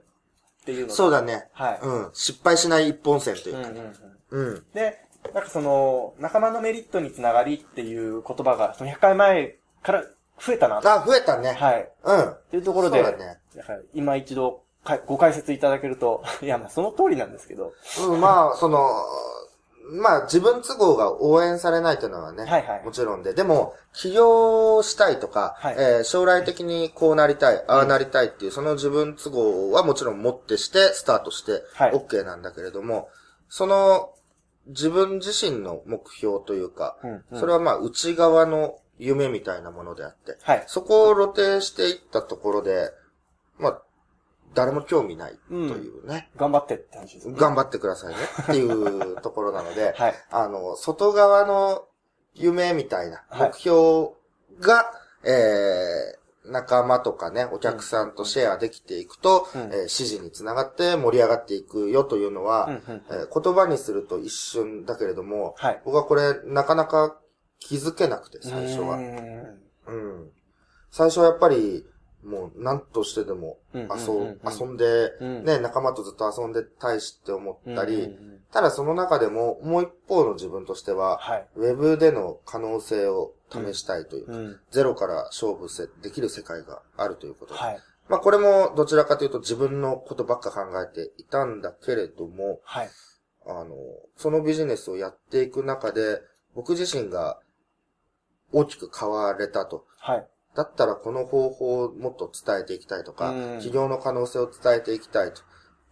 [0.66, 1.48] ていうのそうだね。
[1.54, 1.80] はい。
[1.82, 2.10] うん。
[2.14, 3.70] 失敗しない一本線というか。
[3.70, 3.94] うんうん
[4.32, 4.48] うん。
[4.48, 4.66] うん。
[4.74, 5.00] で、
[5.34, 10.04] なんかその、仲間のメリットにつながりっていう言葉が、その100回前から
[10.40, 10.78] 増えたな。
[10.84, 11.54] あ、増えたね。
[11.54, 11.92] はい。
[12.04, 12.32] うん。
[12.32, 13.40] っていうところで、そうだね。
[13.94, 14.62] 今一度か
[14.98, 17.74] ご解説いただけると、 いや、まあその通りなんですけど、
[18.08, 18.88] うん、まあ、その、
[19.92, 22.86] まあ、自分都合が応援されないというのはね、はいはい。
[22.86, 23.34] もちろんで。
[23.34, 25.76] でも、起業したいとか、はい。
[25.78, 31.92] えー将来的にこうなりたい、ああなりたいっていう、その自分都合はもちろん持ってして、スタートして、はい。
[31.92, 33.10] OK なんだけれども、
[33.48, 34.14] その、
[34.68, 37.40] 自分自身の目標というか、うんうん。
[37.40, 40.64] それはまあ、内側の夢みたいなものであって、はい。
[40.68, 42.92] そこを露呈していったところで、
[43.58, 43.82] まあ、
[44.54, 46.30] 誰も興味ないというね。
[46.36, 47.36] 頑張ってって話ですね。
[47.38, 50.16] 頑張ってくださいね っていうところなので、はい。
[50.32, 51.86] あの、外側の
[52.34, 54.10] 夢みたいなはい目標
[54.60, 54.92] が、
[55.24, 65.82] えー、仲間とかね、お客さんとシェアできていくと、うんえー支持につながって盛り上がっていくよというのは、うんうんえー言葉にすると一瞬だけれども、はい。
[65.86, 67.18] 僕はこれなかなか
[67.60, 68.96] 気づけなくて、最初は。
[68.96, 70.32] うーんうん。
[70.92, 71.86] 最初はやっぱり、
[72.24, 78.16] もう何としてでも遊,、うんで、うんね、仲間とずっと遊んでたいしって思ったり、
[78.52, 81.48] ただその中でも、もう一方の自分としては、はい。
[81.56, 84.60] ウェブでの可能性を試したいというか、うん。
[84.72, 87.60] ゼロから勝負せできる世界があるということで。
[87.60, 87.80] はい。
[88.10, 92.90] まあこれもどちらかというと自分のことばっか考えていたんだけれども、はい。
[93.46, 93.76] あの、
[94.18, 96.22] そのビジネスをやっていく中で、
[96.56, 97.40] 僕自身が
[98.52, 99.86] 大きく変われたと。
[100.00, 100.28] はい。
[100.56, 105.42] だったらこの方法をもっと伝えていきたいとか、うん企業の可能性を伝えていきたいと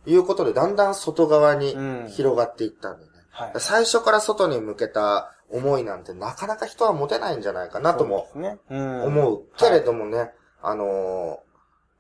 [0.06, 3.18] いうことで、だんだん外側にうん広がっていったんだよね。
[3.30, 3.52] はい。
[3.58, 8.28] 最初から外に向けた思いなんてなかなか人は持てないんじゃないかなとも。
[8.36, 9.44] 思う。
[9.58, 11.48] けれどもね、あのー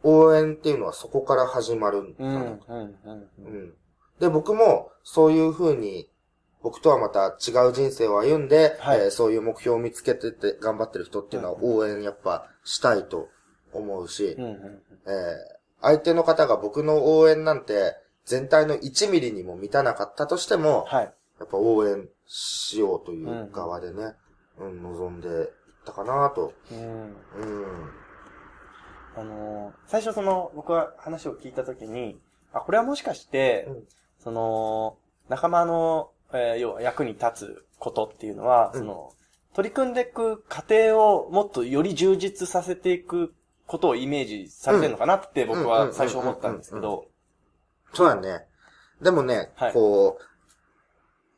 [0.03, 2.31] 応援っていうのはそこから始まるんだうん。
[2.31, 2.95] うん。
[3.03, 3.15] なう
[3.49, 3.73] ん。
[4.19, 6.07] で、僕もそういう風に、
[6.63, 13.29] 僕とはまた違う人生を歩んで、はいえーそういう目標を見つけてて頑張ってる人っていうのは応援やっぱしたいと
[13.73, 14.43] 思うし、うん。
[14.43, 14.81] うん。
[15.05, 21.13] えー相手の方が僕の応援なんて全体の1ミリにも満たなかったとしても、はい。
[21.39, 24.15] やっぱ応援しようという側でね、
[24.59, 25.47] うん、望んでいっ
[25.85, 26.51] たかなと。
[26.71, 26.79] うん。
[26.79, 27.15] うん。
[29.15, 32.19] あのー最初その、僕は話を聞いたときに、
[32.53, 33.83] あ、これはもしかして、うん
[34.19, 34.97] その、
[35.29, 39.13] 仲間の、えー要は役に立つことっていうのは、うんその、
[39.53, 43.33] 取り組んでいく過程をもっとより充実させていく
[43.65, 47.05] ことをイメージされてるのかなって僕は最初思ったんですけど、
[47.93, 48.45] そうだね。
[49.01, 50.23] でもね、はいこう、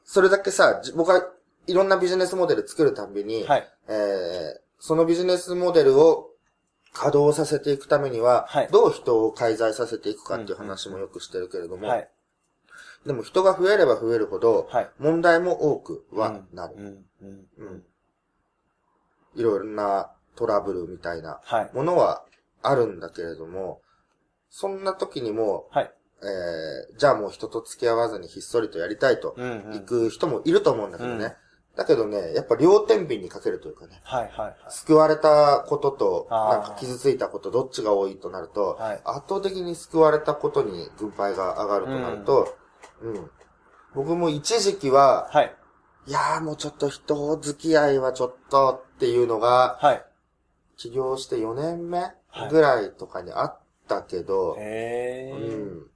[0.04, 1.22] それだけさ、じ僕は
[1.68, 3.68] いろんなビジネスモデル作るたんびに、はい。
[3.88, 6.30] えーそのビジネスモデルを
[6.94, 12.10] 稼働させていくためには、はいどう人を介在させていくかっていう話もよくしてるけれども、はい。
[13.06, 14.90] でも人が増えれば増えるほど、はい。
[15.00, 16.76] 問題も多くはなる。
[16.78, 16.86] うん。
[17.22, 17.48] うん。
[17.58, 17.84] うん
[19.36, 21.70] いろんなトラブルみたいなはい。
[21.74, 22.24] ものは
[22.64, 23.82] あるんだけれども、
[24.50, 25.92] そんな時にも、はい。
[26.22, 29.50] えーじゃあもう人と付き合わずにひっそりとやりたいとうん。
[29.50, 29.74] うん。
[29.74, 31.26] 行く人もいると思うんだけどね。
[31.26, 31.32] うん
[31.80, 34.24] だけどね、やっぱ両天秤にかけるというかね、はい。
[34.24, 34.32] はい。
[34.38, 34.56] はい。
[34.68, 42.54] 救われたことと、なんか傷ついたこと、どっちが多いとなると、はい圧倒的に救われたことに軍配が上がるとなると、
[43.02, 43.32] うん。
[43.94, 45.56] 僕も一時期は、はい。
[46.08, 50.06] いやーもうちょっと人付き合いはちょっとっていうのが、はい。
[50.78, 55.38] 起業して4年目はいぐらいとかにあったけど、へー。
[55.38, 55.88] うん。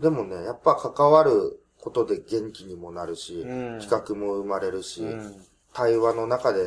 [0.00, 5.44] でもね、やっぱ関わることで元気にもなるし、うん企画も生まれるし、うん。
[5.72, 6.60] 対話の中で、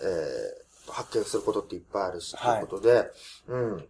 [0.00, 3.10] えー発見することっていっぱいあるし、はいということで、
[3.48, 3.88] うん。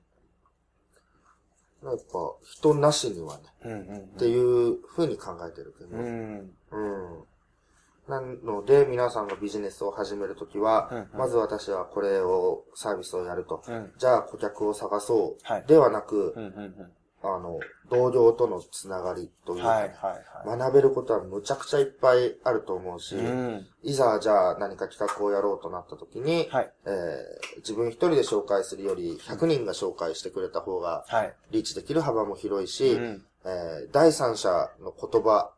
[1.82, 2.02] なんか、
[2.44, 3.72] 人なしにはね、うん。
[3.72, 3.96] うん。
[3.98, 6.36] っていう風に考えてるけど、ううん。
[6.36, 7.24] ん。
[8.08, 13.62] なので、皆さんがビジネスを始めるときは、うんうんまず私はこれを、サービスをやると。
[13.66, 13.92] うん。
[13.98, 15.44] じゃあ顧客を探そう。
[15.44, 16.44] はいではなく、うん。
[16.44, 16.92] うん。
[17.24, 19.80] あの、同僚とのつながりというか、はい。
[19.82, 20.46] はい。
[20.48, 20.58] はい。
[20.58, 23.66] 学べることはむちゃくちゃいっぱいあると思うし、うん。
[23.82, 26.72] いざじゃあ何か企画をやろうとなった時に、はい。
[26.86, 31.34] えー自分一人で紹介するより100人が紹介してくれた方がはい。
[31.52, 33.24] リーチできる幅も広いし、うん。
[33.44, 34.48] えー第三者
[34.80, 35.52] の言葉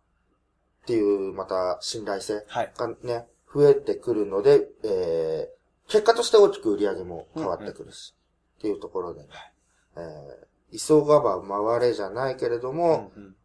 [0.83, 1.00] ってい
[1.31, 2.72] うまた信頼性はい。
[2.77, 5.55] がね、増えてくるので、えー
[5.87, 8.14] 結果として大きく売り上げも変わってくるし、
[8.59, 9.20] っていうところで、
[9.96, 10.46] えー
[10.78, 13.12] 急がば回れじゃないけれどうも、ん。
[13.16, 13.37] うん。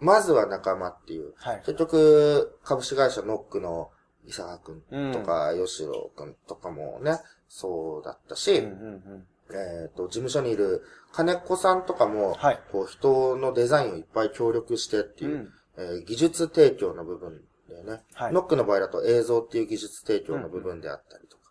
[0.00, 1.32] まずは仲間っていう。
[1.36, 1.62] はい。
[1.64, 3.90] 結局、株式会社ノックの
[4.26, 8.66] 伊沢くんうんとか、吉郎くんとかもね、そうだったし、うん。
[8.66, 9.26] うん。
[9.50, 18.00] えっ、と、事務所にいる金子さんとかも、はいこう、人のデザインをいっぱい協力してっていう、うんえー技術提供の部分だよね。
[18.14, 21.42] はいノックの場合だと映像っていう技術提供の部分であったりとか。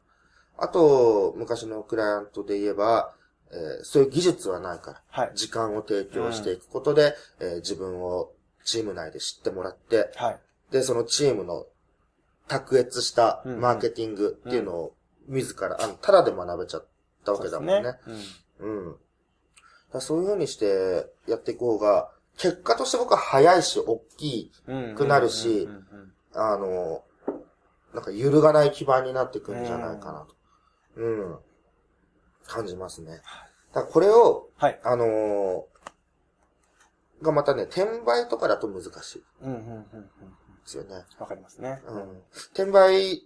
[0.57, 3.13] あと、昔のクライアントで言えば、
[3.51, 5.31] えーそういう技術はないから、はい。
[5.36, 8.31] 時間を提供していくことで、えー自分を
[8.63, 10.39] チーム内で知ってもらって、はい。
[10.71, 11.65] で、そのチームの
[12.47, 14.95] 卓越したうんうんマーケティングっていうのを
[15.27, 16.86] 自ら、あの、ただで学べちゃっ
[17.23, 17.84] たわけだもんね。
[18.05, 18.91] そうですうん。
[18.91, 18.99] だか
[19.93, 24.51] らそういう風にしてやっていく方が、結果として僕は早いし、大き
[24.95, 27.03] くなるしうんうんうんあの、
[27.93, 30.36] なんか揺るがない基盤になってくるんじゃないかなと。
[30.97, 31.39] うん。
[32.47, 33.21] 感じますね。
[33.73, 34.79] だこれを、はい。
[34.84, 35.75] あのー
[37.21, 39.84] がまたね、転売とかだと難しいうん、うん、うん、うん。
[39.86, 40.08] で
[40.65, 41.05] すよね。
[41.19, 41.81] わかりますね。
[41.88, 42.21] うん。
[42.53, 43.23] 転売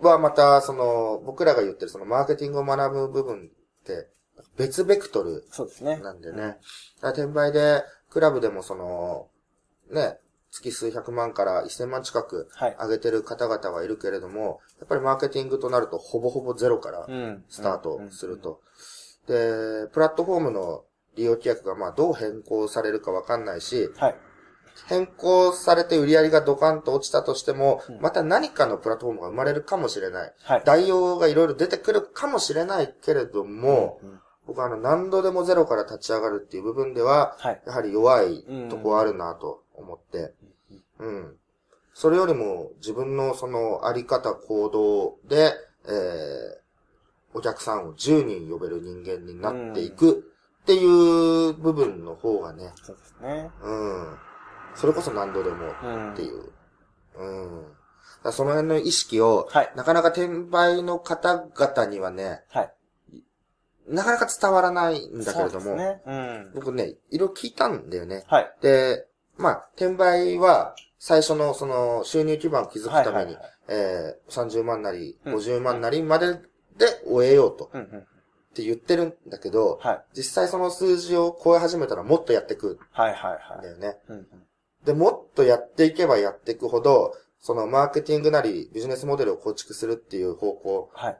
[0.00, 4.08] はまた、その、僕らが言ってるそのマーケティングを学ぶ部分って、
[4.56, 5.98] 別ベクトルそうですね。
[5.98, 6.58] なんでね。
[7.00, 9.28] 転売で、クラブでもその、
[9.90, 10.18] ね、
[10.52, 12.76] 月数百万から1000万近くはい。
[12.78, 17.44] 上げてる方々はいるけれども、やっぱりマーケティングとなるとほぼほぼゼロからうん。
[17.48, 18.60] スタートすると。
[19.26, 20.84] で、プラットフォームの
[21.16, 24.14] 利用規約がまあどう変更されるかわかんないし、はい。
[24.88, 30.32] 変更されて売り上げがドカンと落ちたとしてもうん、また何かのプラットフォームが生まれるかもしれない。
[30.42, 30.62] はい。
[30.64, 37.62] 代用がいろいろ出てくるかもしれないけれども、うん、僕はあの何度でもゼロから立ち上がるっていう部分では、はい。
[37.66, 40.34] やはり弱いとこあるなと思って、
[40.98, 41.36] うん。
[41.94, 45.52] それよりも自分のそのあり方行動で、
[45.86, 53.50] えー、お客さんを10人呼べる人間になっていくっていう部分の方がね、そうですね。
[53.62, 54.16] うん。
[54.74, 56.12] それこそ何度でもうん。
[56.12, 56.52] っていう。
[57.18, 57.62] うん。
[57.62, 57.74] だか
[58.24, 59.72] らその辺の意識を、はい。
[59.74, 62.72] なかなか転売の方々にはね、はい。
[63.88, 66.02] なかなか伝わらないんだけれども、そうですね。
[66.06, 66.52] うん。
[66.54, 68.24] 僕ね、いろいろ聞いたんだよね。
[68.28, 68.52] はい。
[68.62, 69.06] で、
[69.42, 73.36] まあ、転売は、最初のその収入基盤を築くために、
[73.68, 76.34] えー、30万なり、うん50万なりまで
[76.78, 77.70] で終えようと。
[77.74, 80.04] って言ってるんだけど、はい。
[80.16, 83.58] 実際その数字を超え始めたらもっとやっていくはいはいはい。
[83.58, 83.96] んだよね。
[84.08, 84.26] うんうん。
[84.84, 91.18] で、もっとやっていけばやっていくほど、そのマーケティングなりビジネスモデルを構築するっていう方向はい。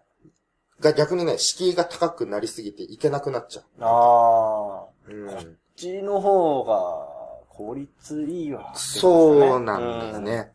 [0.80, 5.12] が逆にね、敷居が高くなりすぎていけなくなっちゃあう。
[5.12, 5.28] うん。
[5.30, 5.32] あ。
[5.32, 7.11] こっちの方が、
[7.54, 8.72] 効率いいわ。
[8.74, 10.52] そうなんだよね。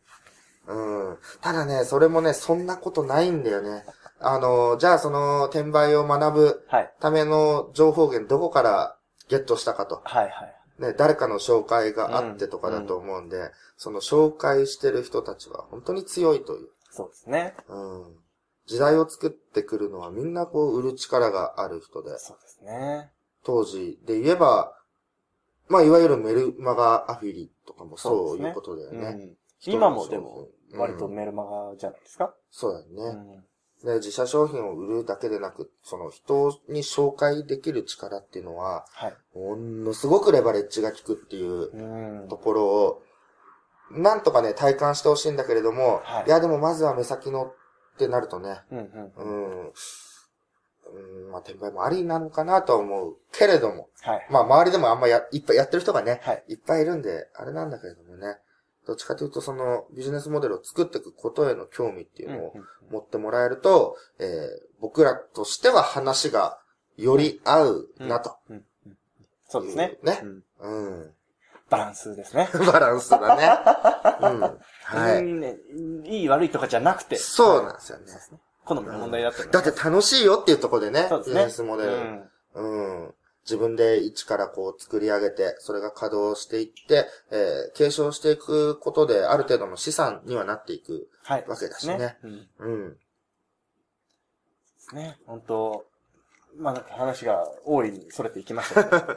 [0.68, 1.18] うん。
[1.42, 3.86] ただね、それもね、そんなことないんだよね。
[4.20, 6.94] あの、じゃあその転売を学ぶはい。
[7.00, 8.98] ための情報源どこから
[9.30, 10.02] ゲットしたかと。
[10.04, 10.54] はいはい。
[10.80, 16.70] ね、誰かの紹介があってとかだと思うんで、その紹介してる人たちは本当に強いという。
[16.92, 17.56] そうですね。
[17.70, 18.16] うん。
[18.66, 23.12] 時代を作ってくるのはみんなこう売る力がある人で、そうですね。
[23.44, 24.74] 当時で言えば、
[25.69, 29.08] まあいわゆるメルマガアフィリとかもそういうことだよね。
[29.08, 29.38] うん。
[29.65, 32.34] 今もでも、うん割とメルマガじゃないですか？
[32.51, 33.43] そうだよね。
[33.82, 33.88] うん。
[33.88, 39.15] で、自社商品を売るだけでなく、その人に紹介できる力っていうのは、はい。
[39.34, 42.36] ものすごくレバレッジが効くっていううんと。
[42.38, 43.01] ころを、
[43.91, 47.53] なんとかね、体感してほしいんだけれども、はいい、や、でもまずは目先のっ
[47.97, 49.71] てなるとね、うんうんううん。
[50.93, 54.28] ん、うん、まあ、転売もありなのかなとは思うけれども、はい。
[54.30, 56.43] まあ、周りでもあんまや、いっぱいやってる人がね、はい。
[56.50, 58.38] いっぱいいるんで、あれなんだけれどもね、
[58.86, 62.54] どっちかというと、その、ビジネスモデルを作っていくことへの興味っていうのを
[62.89, 66.60] 持ってもらえると、えー僕らとしては話が
[66.97, 68.38] より合うなと。
[68.50, 68.63] うんうん
[69.50, 69.97] そうですね。
[70.04, 71.12] ねうんうん。
[71.69, 72.50] バランスですね。
[72.69, 73.50] バランスだね。
[74.21, 74.41] うん。
[74.84, 76.12] はい。
[76.12, 77.15] いい悪いとかじゃなくて。
[77.15, 78.06] そうなんですよね。
[78.67, 81.36] 好みの問題だっただって楽しいよっていうところでね、そうですね。
[81.36, 81.93] ビジネスモデル。
[81.93, 82.62] うんう
[83.08, 83.13] ん。
[83.45, 91.45] 自分で一からこう作り上げて、それが稼働していって、えー継承していくことで、ある程度の資産にはなっていくはい。
[91.47, 92.18] わけだしね。
[92.24, 92.47] うん。
[92.59, 92.97] うん。
[94.93, 95.86] ね、本当
[96.57, 98.97] まあなんか話が大いにそれていきましたけど。
[99.05, 99.13] ま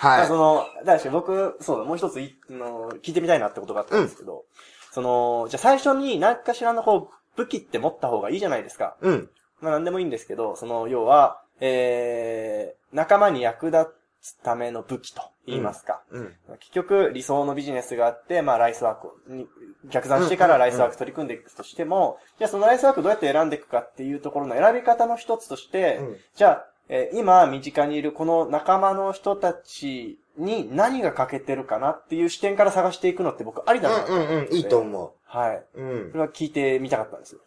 [0.00, 0.34] あはいそ。
[0.36, 4.44] の、だし僕、そうだ、もう一ついあの聞いてみたいなってことがあったんですけど、
[4.92, 8.96] その、じゃあ最初に何かしらのこう、武器って持った方がいいじゃないですか。
[9.00, 9.30] うん。
[9.60, 13.86] まあ何でもいいんですけど、その、要は、えー、仲間に役立
[14.20, 16.02] つための武器と言いますか。
[16.10, 16.36] うん。
[16.60, 19.48] 結局、理想のビジネスがあって、まあ、ライスワークをに、
[19.90, 34.54] 逆算してからライスワーク取り組んでいくとしても、じゃあそのライスワークどうやって選んでいくかっていうところの選び方の一つとして、うんじゃあ、えー今身近にいるこの仲間の人たちに何が欠けてるかなっていう視点から探していくのって僕ありだなとうんうんうん。
[34.54, 35.64] いいと思はい。
[35.74, 35.82] う。
[35.82, 36.14] うんそ。
[36.18, 37.40] れは聞いてみたかったんですよ。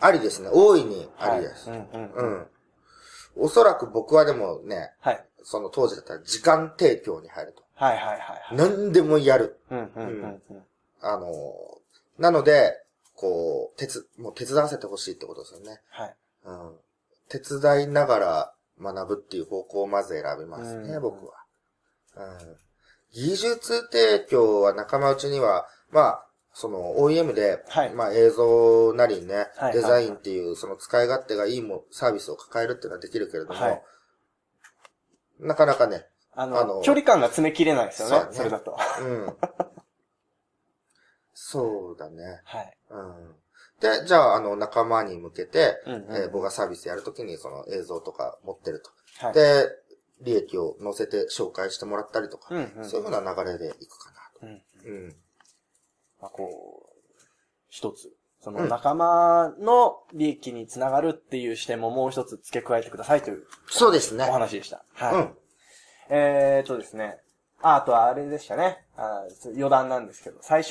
[0.00, 0.48] ありですね。
[0.52, 1.70] 大いにありです。
[1.70, 2.46] はい、うんうんうん。
[3.36, 5.24] おそらく僕はでもね、はい。
[5.44, 7.62] その当時だったら時間提供に入ると。
[7.74, 8.56] はいはいはいはい。
[8.56, 9.60] 何でもやる。
[9.70, 10.62] うんうんうんうん。
[11.00, 11.32] あのー
[12.18, 12.74] なので、
[13.14, 15.80] こう、手つ、もう手伝わせてほしいってことですよね。
[15.88, 16.14] はい。
[16.44, 16.72] うん。
[17.28, 21.41] 手伝いながら学ぶっていう方向をまず選びますね、うん僕は。
[22.16, 22.56] うん。
[23.12, 33.82] 技術提供は仲間内には、まあ、その OEM で、はいまあ映像なりね、はいデザインっていうその使い勝手がいいもサービスを抱えるっていうのはできるけれども、はい
[35.40, 38.26] なかなかね、あの、あの距離感が詰めきれないですよね。
[38.30, 38.76] そねれだと。
[39.00, 39.36] うん。
[41.34, 42.40] そうだね。
[42.44, 42.76] はい。
[42.90, 43.34] うん。
[43.80, 48.90] で、じゃあ、あの、仲間に向けて、うんうんえー僕がサービスやるときにその映像とか持ってると。
[49.26, 49.34] はい。
[49.34, 49.68] で、
[50.22, 54.10] 利益を載せて紹介してもらったりとか、うんうんそういうふうな流れでいくか
[54.42, 54.58] なうん。
[54.58, 54.64] と。
[54.88, 55.16] うん。
[56.20, 56.96] まあ、こう、
[57.68, 58.12] 一つ。
[58.40, 64.32] そのうん仲間の利益につながるっていう視点ももう一つ付け加えてくださいというそうですねお。
[64.32, 64.84] 話でした。
[64.94, 65.14] はい。
[65.14, 65.30] うん。
[66.10, 67.18] えーっとですね。
[67.62, 68.84] あ、あとはあれでしたね。
[68.96, 69.22] あ
[69.54, 70.70] 余談なんですけど、最初、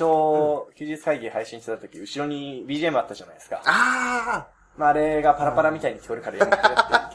[0.75, 3.61] 休日会議配信してた時、後ろに BGM あったじゃないですか。
[3.65, 4.47] あ
[4.77, 6.67] まあ、あれがパラパラみたいに聞こえるからやめてって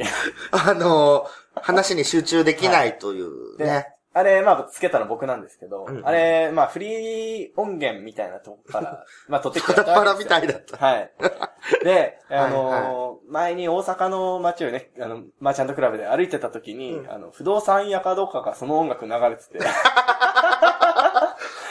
[0.03, 0.59] いう意見。
[0.59, 3.89] あ、あのー話に集中できないというでね。
[4.13, 10.77] あれ、まあ、つけたの僕なんですけど、うんあれ、まあ、フリー音源みたいなとこから、 まあ、撮ってきパたラパラみたいだった。
[10.77, 11.11] はい。
[11.85, 19.59] で、 あのーはい前に大阪の街をね、あの、マーチャントクラブで歩いてた時に、うんあの、不動産屋かどうかがその音楽流れてて、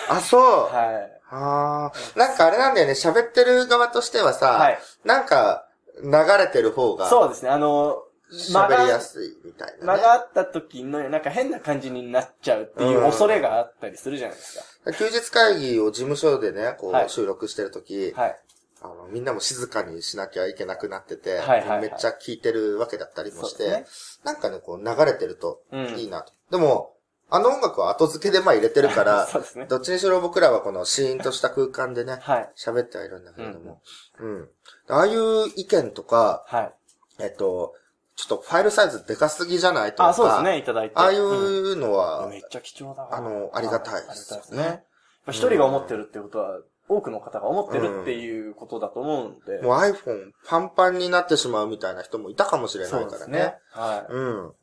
[0.10, 0.76] あ、そう。
[0.76, 1.22] はい。
[1.32, 2.20] ああ。
[2.20, 5.66] なんかあれなんだよね、喋ってる側としてはさ、はいなんか、
[6.04, 9.86] 流れてる方が、そうですね、あの、間喋りやが、すいみたいな、ね。
[9.86, 18.22] 間があった時の、なんか変な感じになっちゃうっていう恐れがあったりするじゃないです休日会議を事務所でね、こう、はい収録してるとき、か。
[18.22, 18.40] はい。
[18.82, 23.86] あの、みんなも静かにしなきゃいけなくなってて、はいはいはいめっちゃ聞いてるわけだったりもして、そうで
[24.24, 26.34] なんかね、こう流れてるとうんいいなと。
[26.52, 26.96] でも、
[27.30, 29.66] あの音楽は後付けでまあ入れてるから、 ね。
[29.66, 32.52] どっちにしろ僕らはこのシーンとした空間でね、 はい。
[32.56, 33.82] 喋ってはいるんだけれども、
[34.20, 34.50] うん。
[34.88, 36.74] ああいう意見とか、はい。
[37.20, 37.74] えっと、
[38.16, 40.96] ちょっとファイルサイズでかすぎじゃないとか、あ、そうですね、いただいて。
[40.96, 44.84] ああいうんうのは、めっちゃ貴重だわあのありがたいですね。
[45.28, 49.62] 一人が思ってるってことは、多くの方が思ってるっていうことだと思うんで。
[49.62, 53.32] もう iPhone パンパンになってしまうみたいな人もいたかもしれなそいうからね。
[53.32, 53.56] ですね。
[53.72, 54.14] はい。
[54.14, 54.54] うん。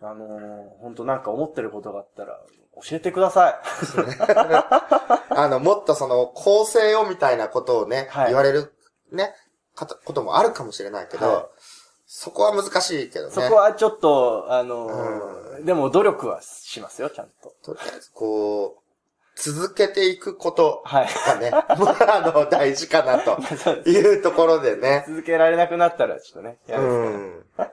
[0.00, 2.38] あのー、本当なんか思ってることがあったら、
[2.88, 3.54] 教えてください。
[5.34, 8.72] あの、もっとその、構成をみたいなことをね、はい言われる、
[9.10, 9.34] ね、
[9.74, 11.46] こともあるかもしれないけど、はい
[12.14, 13.32] そこは難しいけどね。
[13.32, 17.54] そこはちょっと、あのーでも努力はしますよ、ちゃんと。
[17.62, 18.82] とりあえず、こう、
[19.34, 21.08] 続けていくことはい。
[21.26, 23.38] がね、 あの、大事かなと
[23.88, 25.04] いうところでね。
[25.08, 27.72] 続けられなくなったら、ちょっとね、やうるです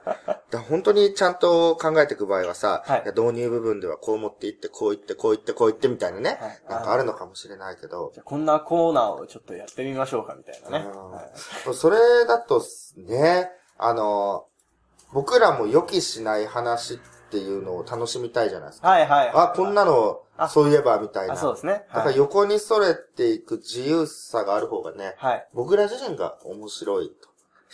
[0.52, 0.62] らん。
[0.64, 10.86] 本当にちゃんと考えていく場合はさ、はい導入部分ではこう持っていって、こう言って、こう言って、こう言ってみたいなね、はいなんかあるのかもしれないけど、じゃあこんなコーナーをちょっとやってみましょうか、みたいなね。
[10.90, 12.62] うんはいそれだと
[12.96, 13.50] ね、
[13.82, 14.46] あの、
[15.12, 16.98] 僕らも予期しない話っ
[17.30, 18.88] ていうのを楽しみたいじゃないですか。
[18.88, 19.30] はいはい。
[19.34, 21.34] あ、こんなのあ、そういえばみたいな。
[21.34, 21.72] あ、そうですね。
[21.72, 22.16] だからはい。
[22.16, 25.46] 横にそれていく自由さがある方がね、はい。
[25.54, 27.10] 僕ら自身が面白い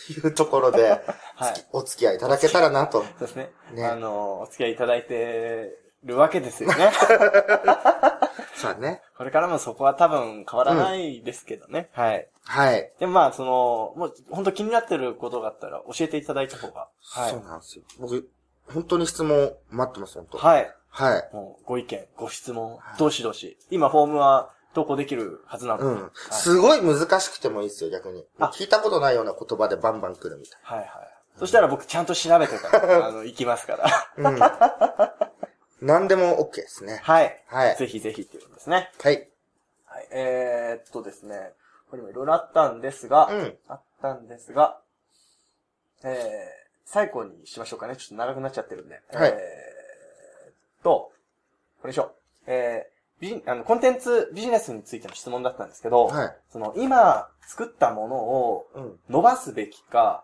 [0.07, 1.01] というところで、
[1.35, 1.65] はい。
[1.71, 3.01] お付き合いいただけたらなと。
[3.01, 3.51] そうですね。
[3.73, 6.91] ねあの、お付き合いいただいてるわけですよね。
[8.55, 9.01] さあね。
[9.17, 11.89] これからもそこは多分変わらないですけどね。
[11.93, 12.27] はい。
[12.43, 12.91] はい。
[12.99, 16.87] でもまあ、その、もう本当気になってることがあったら教えていただいた方が。
[17.03, 17.39] はいそう。
[17.41, 17.83] なんですよ。
[17.99, 18.27] 僕、
[18.73, 20.37] 本当に質問待ってます、本当。
[20.39, 20.73] はい。
[20.89, 21.29] はい。
[21.33, 23.57] もうご意見、ご質問、どしどし。
[23.69, 25.85] 今フォームは投稿できるはずなので。
[25.85, 26.01] うん。
[26.01, 28.25] はいすごい難しくてもいいですよ、逆に。
[28.39, 30.89] あ聞いたことないような言葉でバンバン来るみたいはいはい。
[31.37, 34.31] そしたら僕ちゃんと調べてから、あの、行きますから。
[34.31, 34.31] な。
[34.31, 34.39] うん。
[35.81, 36.99] 何でも OK ですね。
[37.03, 37.43] はい。
[37.47, 37.75] はい。
[37.77, 38.89] ぜひぜひっていうことですね。
[39.01, 39.27] はい。
[39.85, 40.07] はい。
[40.11, 41.53] えー、っとですね。
[41.89, 43.53] これもいろいろあったんですが、うん。
[43.67, 44.79] あったんですが、
[46.03, 46.11] えー、
[46.85, 47.95] 最後にしましょうかね。
[47.95, 49.01] ちょっと長くなっちゃってるんで。
[49.11, 51.11] はいえー、と、
[51.81, 52.11] これでしょう。
[52.47, 56.35] えー、ビジあの、コンテンツビジネスについての質問だったんですけど、はい。
[56.51, 58.99] その、今作ったものをうん。
[59.09, 60.23] 伸ばすべきか、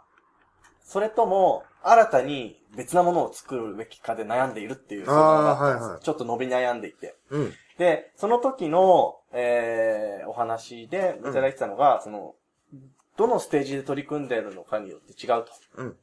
[0.84, 5.84] それとも、新たに別なものを作るべきかで悩んでいるっていう相談があったんです。
[5.84, 7.16] あーはいはいちょっと伸び悩んでいて。
[7.30, 7.54] うん。
[7.78, 12.36] で、その時の、えー、お話でいただいてたのが、その、
[13.18, 15.48] どのステージで取り組んでいるのかによって違うと。
[15.76, 15.98] うん。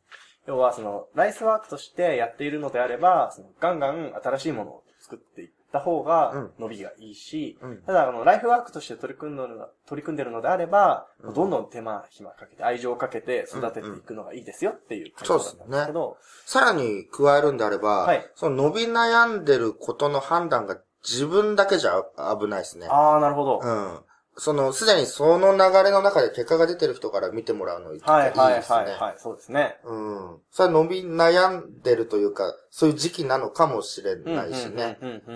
[0.46, 7.82] 要は、その、ライスワークとしてやっているのであれば、その、ガンガン新しいものを作っていった方がうん伸びがいいし、うん。
[7.82, 22.02] ただ、あの、ライフワークとして取り組んでるの取り組んでるのであれば、うんどんどん手間暇かけて、愛情をかけて育てていくのがいいですよっていう回答だったんですけど、さらに加えるんであれば、はいその伸び悩んでることの判断が自分だけじゃ
[22.38, 22.86] 危ないですね。
[22.88, 23.60] ああ、なるほど。
[23.62, 23.98] うん。
[24.36, 28.12] その、すでにその流れの中で結果が出てる人から見てもらうのいいですね。
[28.12, 29.76] はいはいはいはい、そうですね。
[29.84, 30.38] うん。
[30.50, 34.98] それは伸び悩んでるというか、そういう時期なのかもしれないしね。
[35.02, 35.34] うんう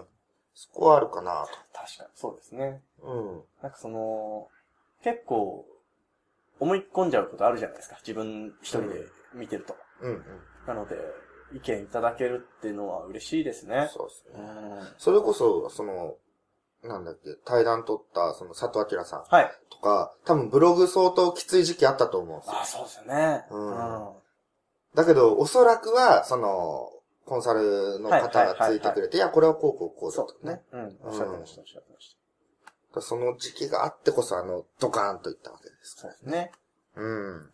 [0.00, 0.04] ん。
[0.54, 2.82] そこはあるかな確かに、そうですね。
[3.00, 3.06] と。
[3.06, 3.42] うん。
[3.62, 4.48] なんかその、
[5.02, 5.66] 結構、
[6.58, 7.96] 思い込んじゃうことあるじゃないですか。
[8.00, 9.74] 自分一人で見てると。
[10.02, 10.24] うんうん。
[10.66, 10.96] なので、
[11.54, 13.88] 意見いただけるっていうのは嬉しいですね。
[13.92, 14.40] そうですね。
[14.40, 16.16] うんそれこそ、その、
[16.82, 19.50] なんだっけ、対談取った、その佐藤明さんはい。
[19.70, 22.64] とか、多分ブログ相当きつい時期あったと思うんですよあ。
[22.64, 23.44] そうですよね。
[23.50, 24.08] うん
[24.94, 26.90] だけど、おそらくは、その、
[27.24, 30.80] コンサルの方がついてくれて、いや、これはこうこうこうだとねそう。
[30.80, 30.98] うん。
[31.04, 32.16] おっしゃってました、おっしゃってまし
[32.92, 33.00] た。
[33.00, 36.50] その時期があってこそ、あの、ドカーンといったわけですそうですね。
[36.96, 37.50] うん。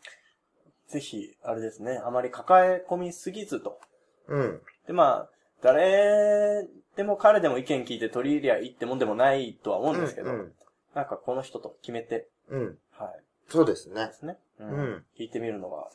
[0.89, 3.81] ぜひ、あれですね、あまり抱え込みすぎずと。
[4.29, 4.63] うん。
[4.87, 5.31] で、まあ、
[5.63, 6.67] 誰
[6.97, 10.53] でも彼でも意見聞いて取り入れりゃいいってもんでもないとは思うんですけど、うん。
[10.95, 12.79] なんかこの人と決めて、うん。
[12.99, 13.23] はい。
[13.49, 14.07] そうですね。
[14.07, 14.39] ですね。
[14.61, 15.05] ううん。
[15.19, 15.89] 聞いてみるのが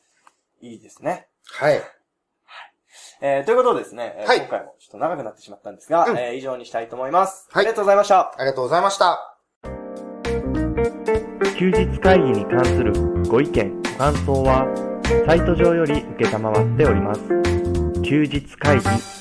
[0.61, 1.27] いいですね。
[1.45, 1.81] はい。
[3.21, 7.47] えー、ということでですね、えーはい今回もちょっと長くなってしまったんですが、うんえー以上にしたいと思います。
[7.51, 8.19] はいありがとうございました。
[8.19, 9.37] ありがとうございました。
[11.57, 12.93] 休日会議に関する
[13.27, 14.65] ご意見、ご感想は、
[15.27, 17.21] サイト上より受けたまわっております。
[18.03, 19.20] 休日会議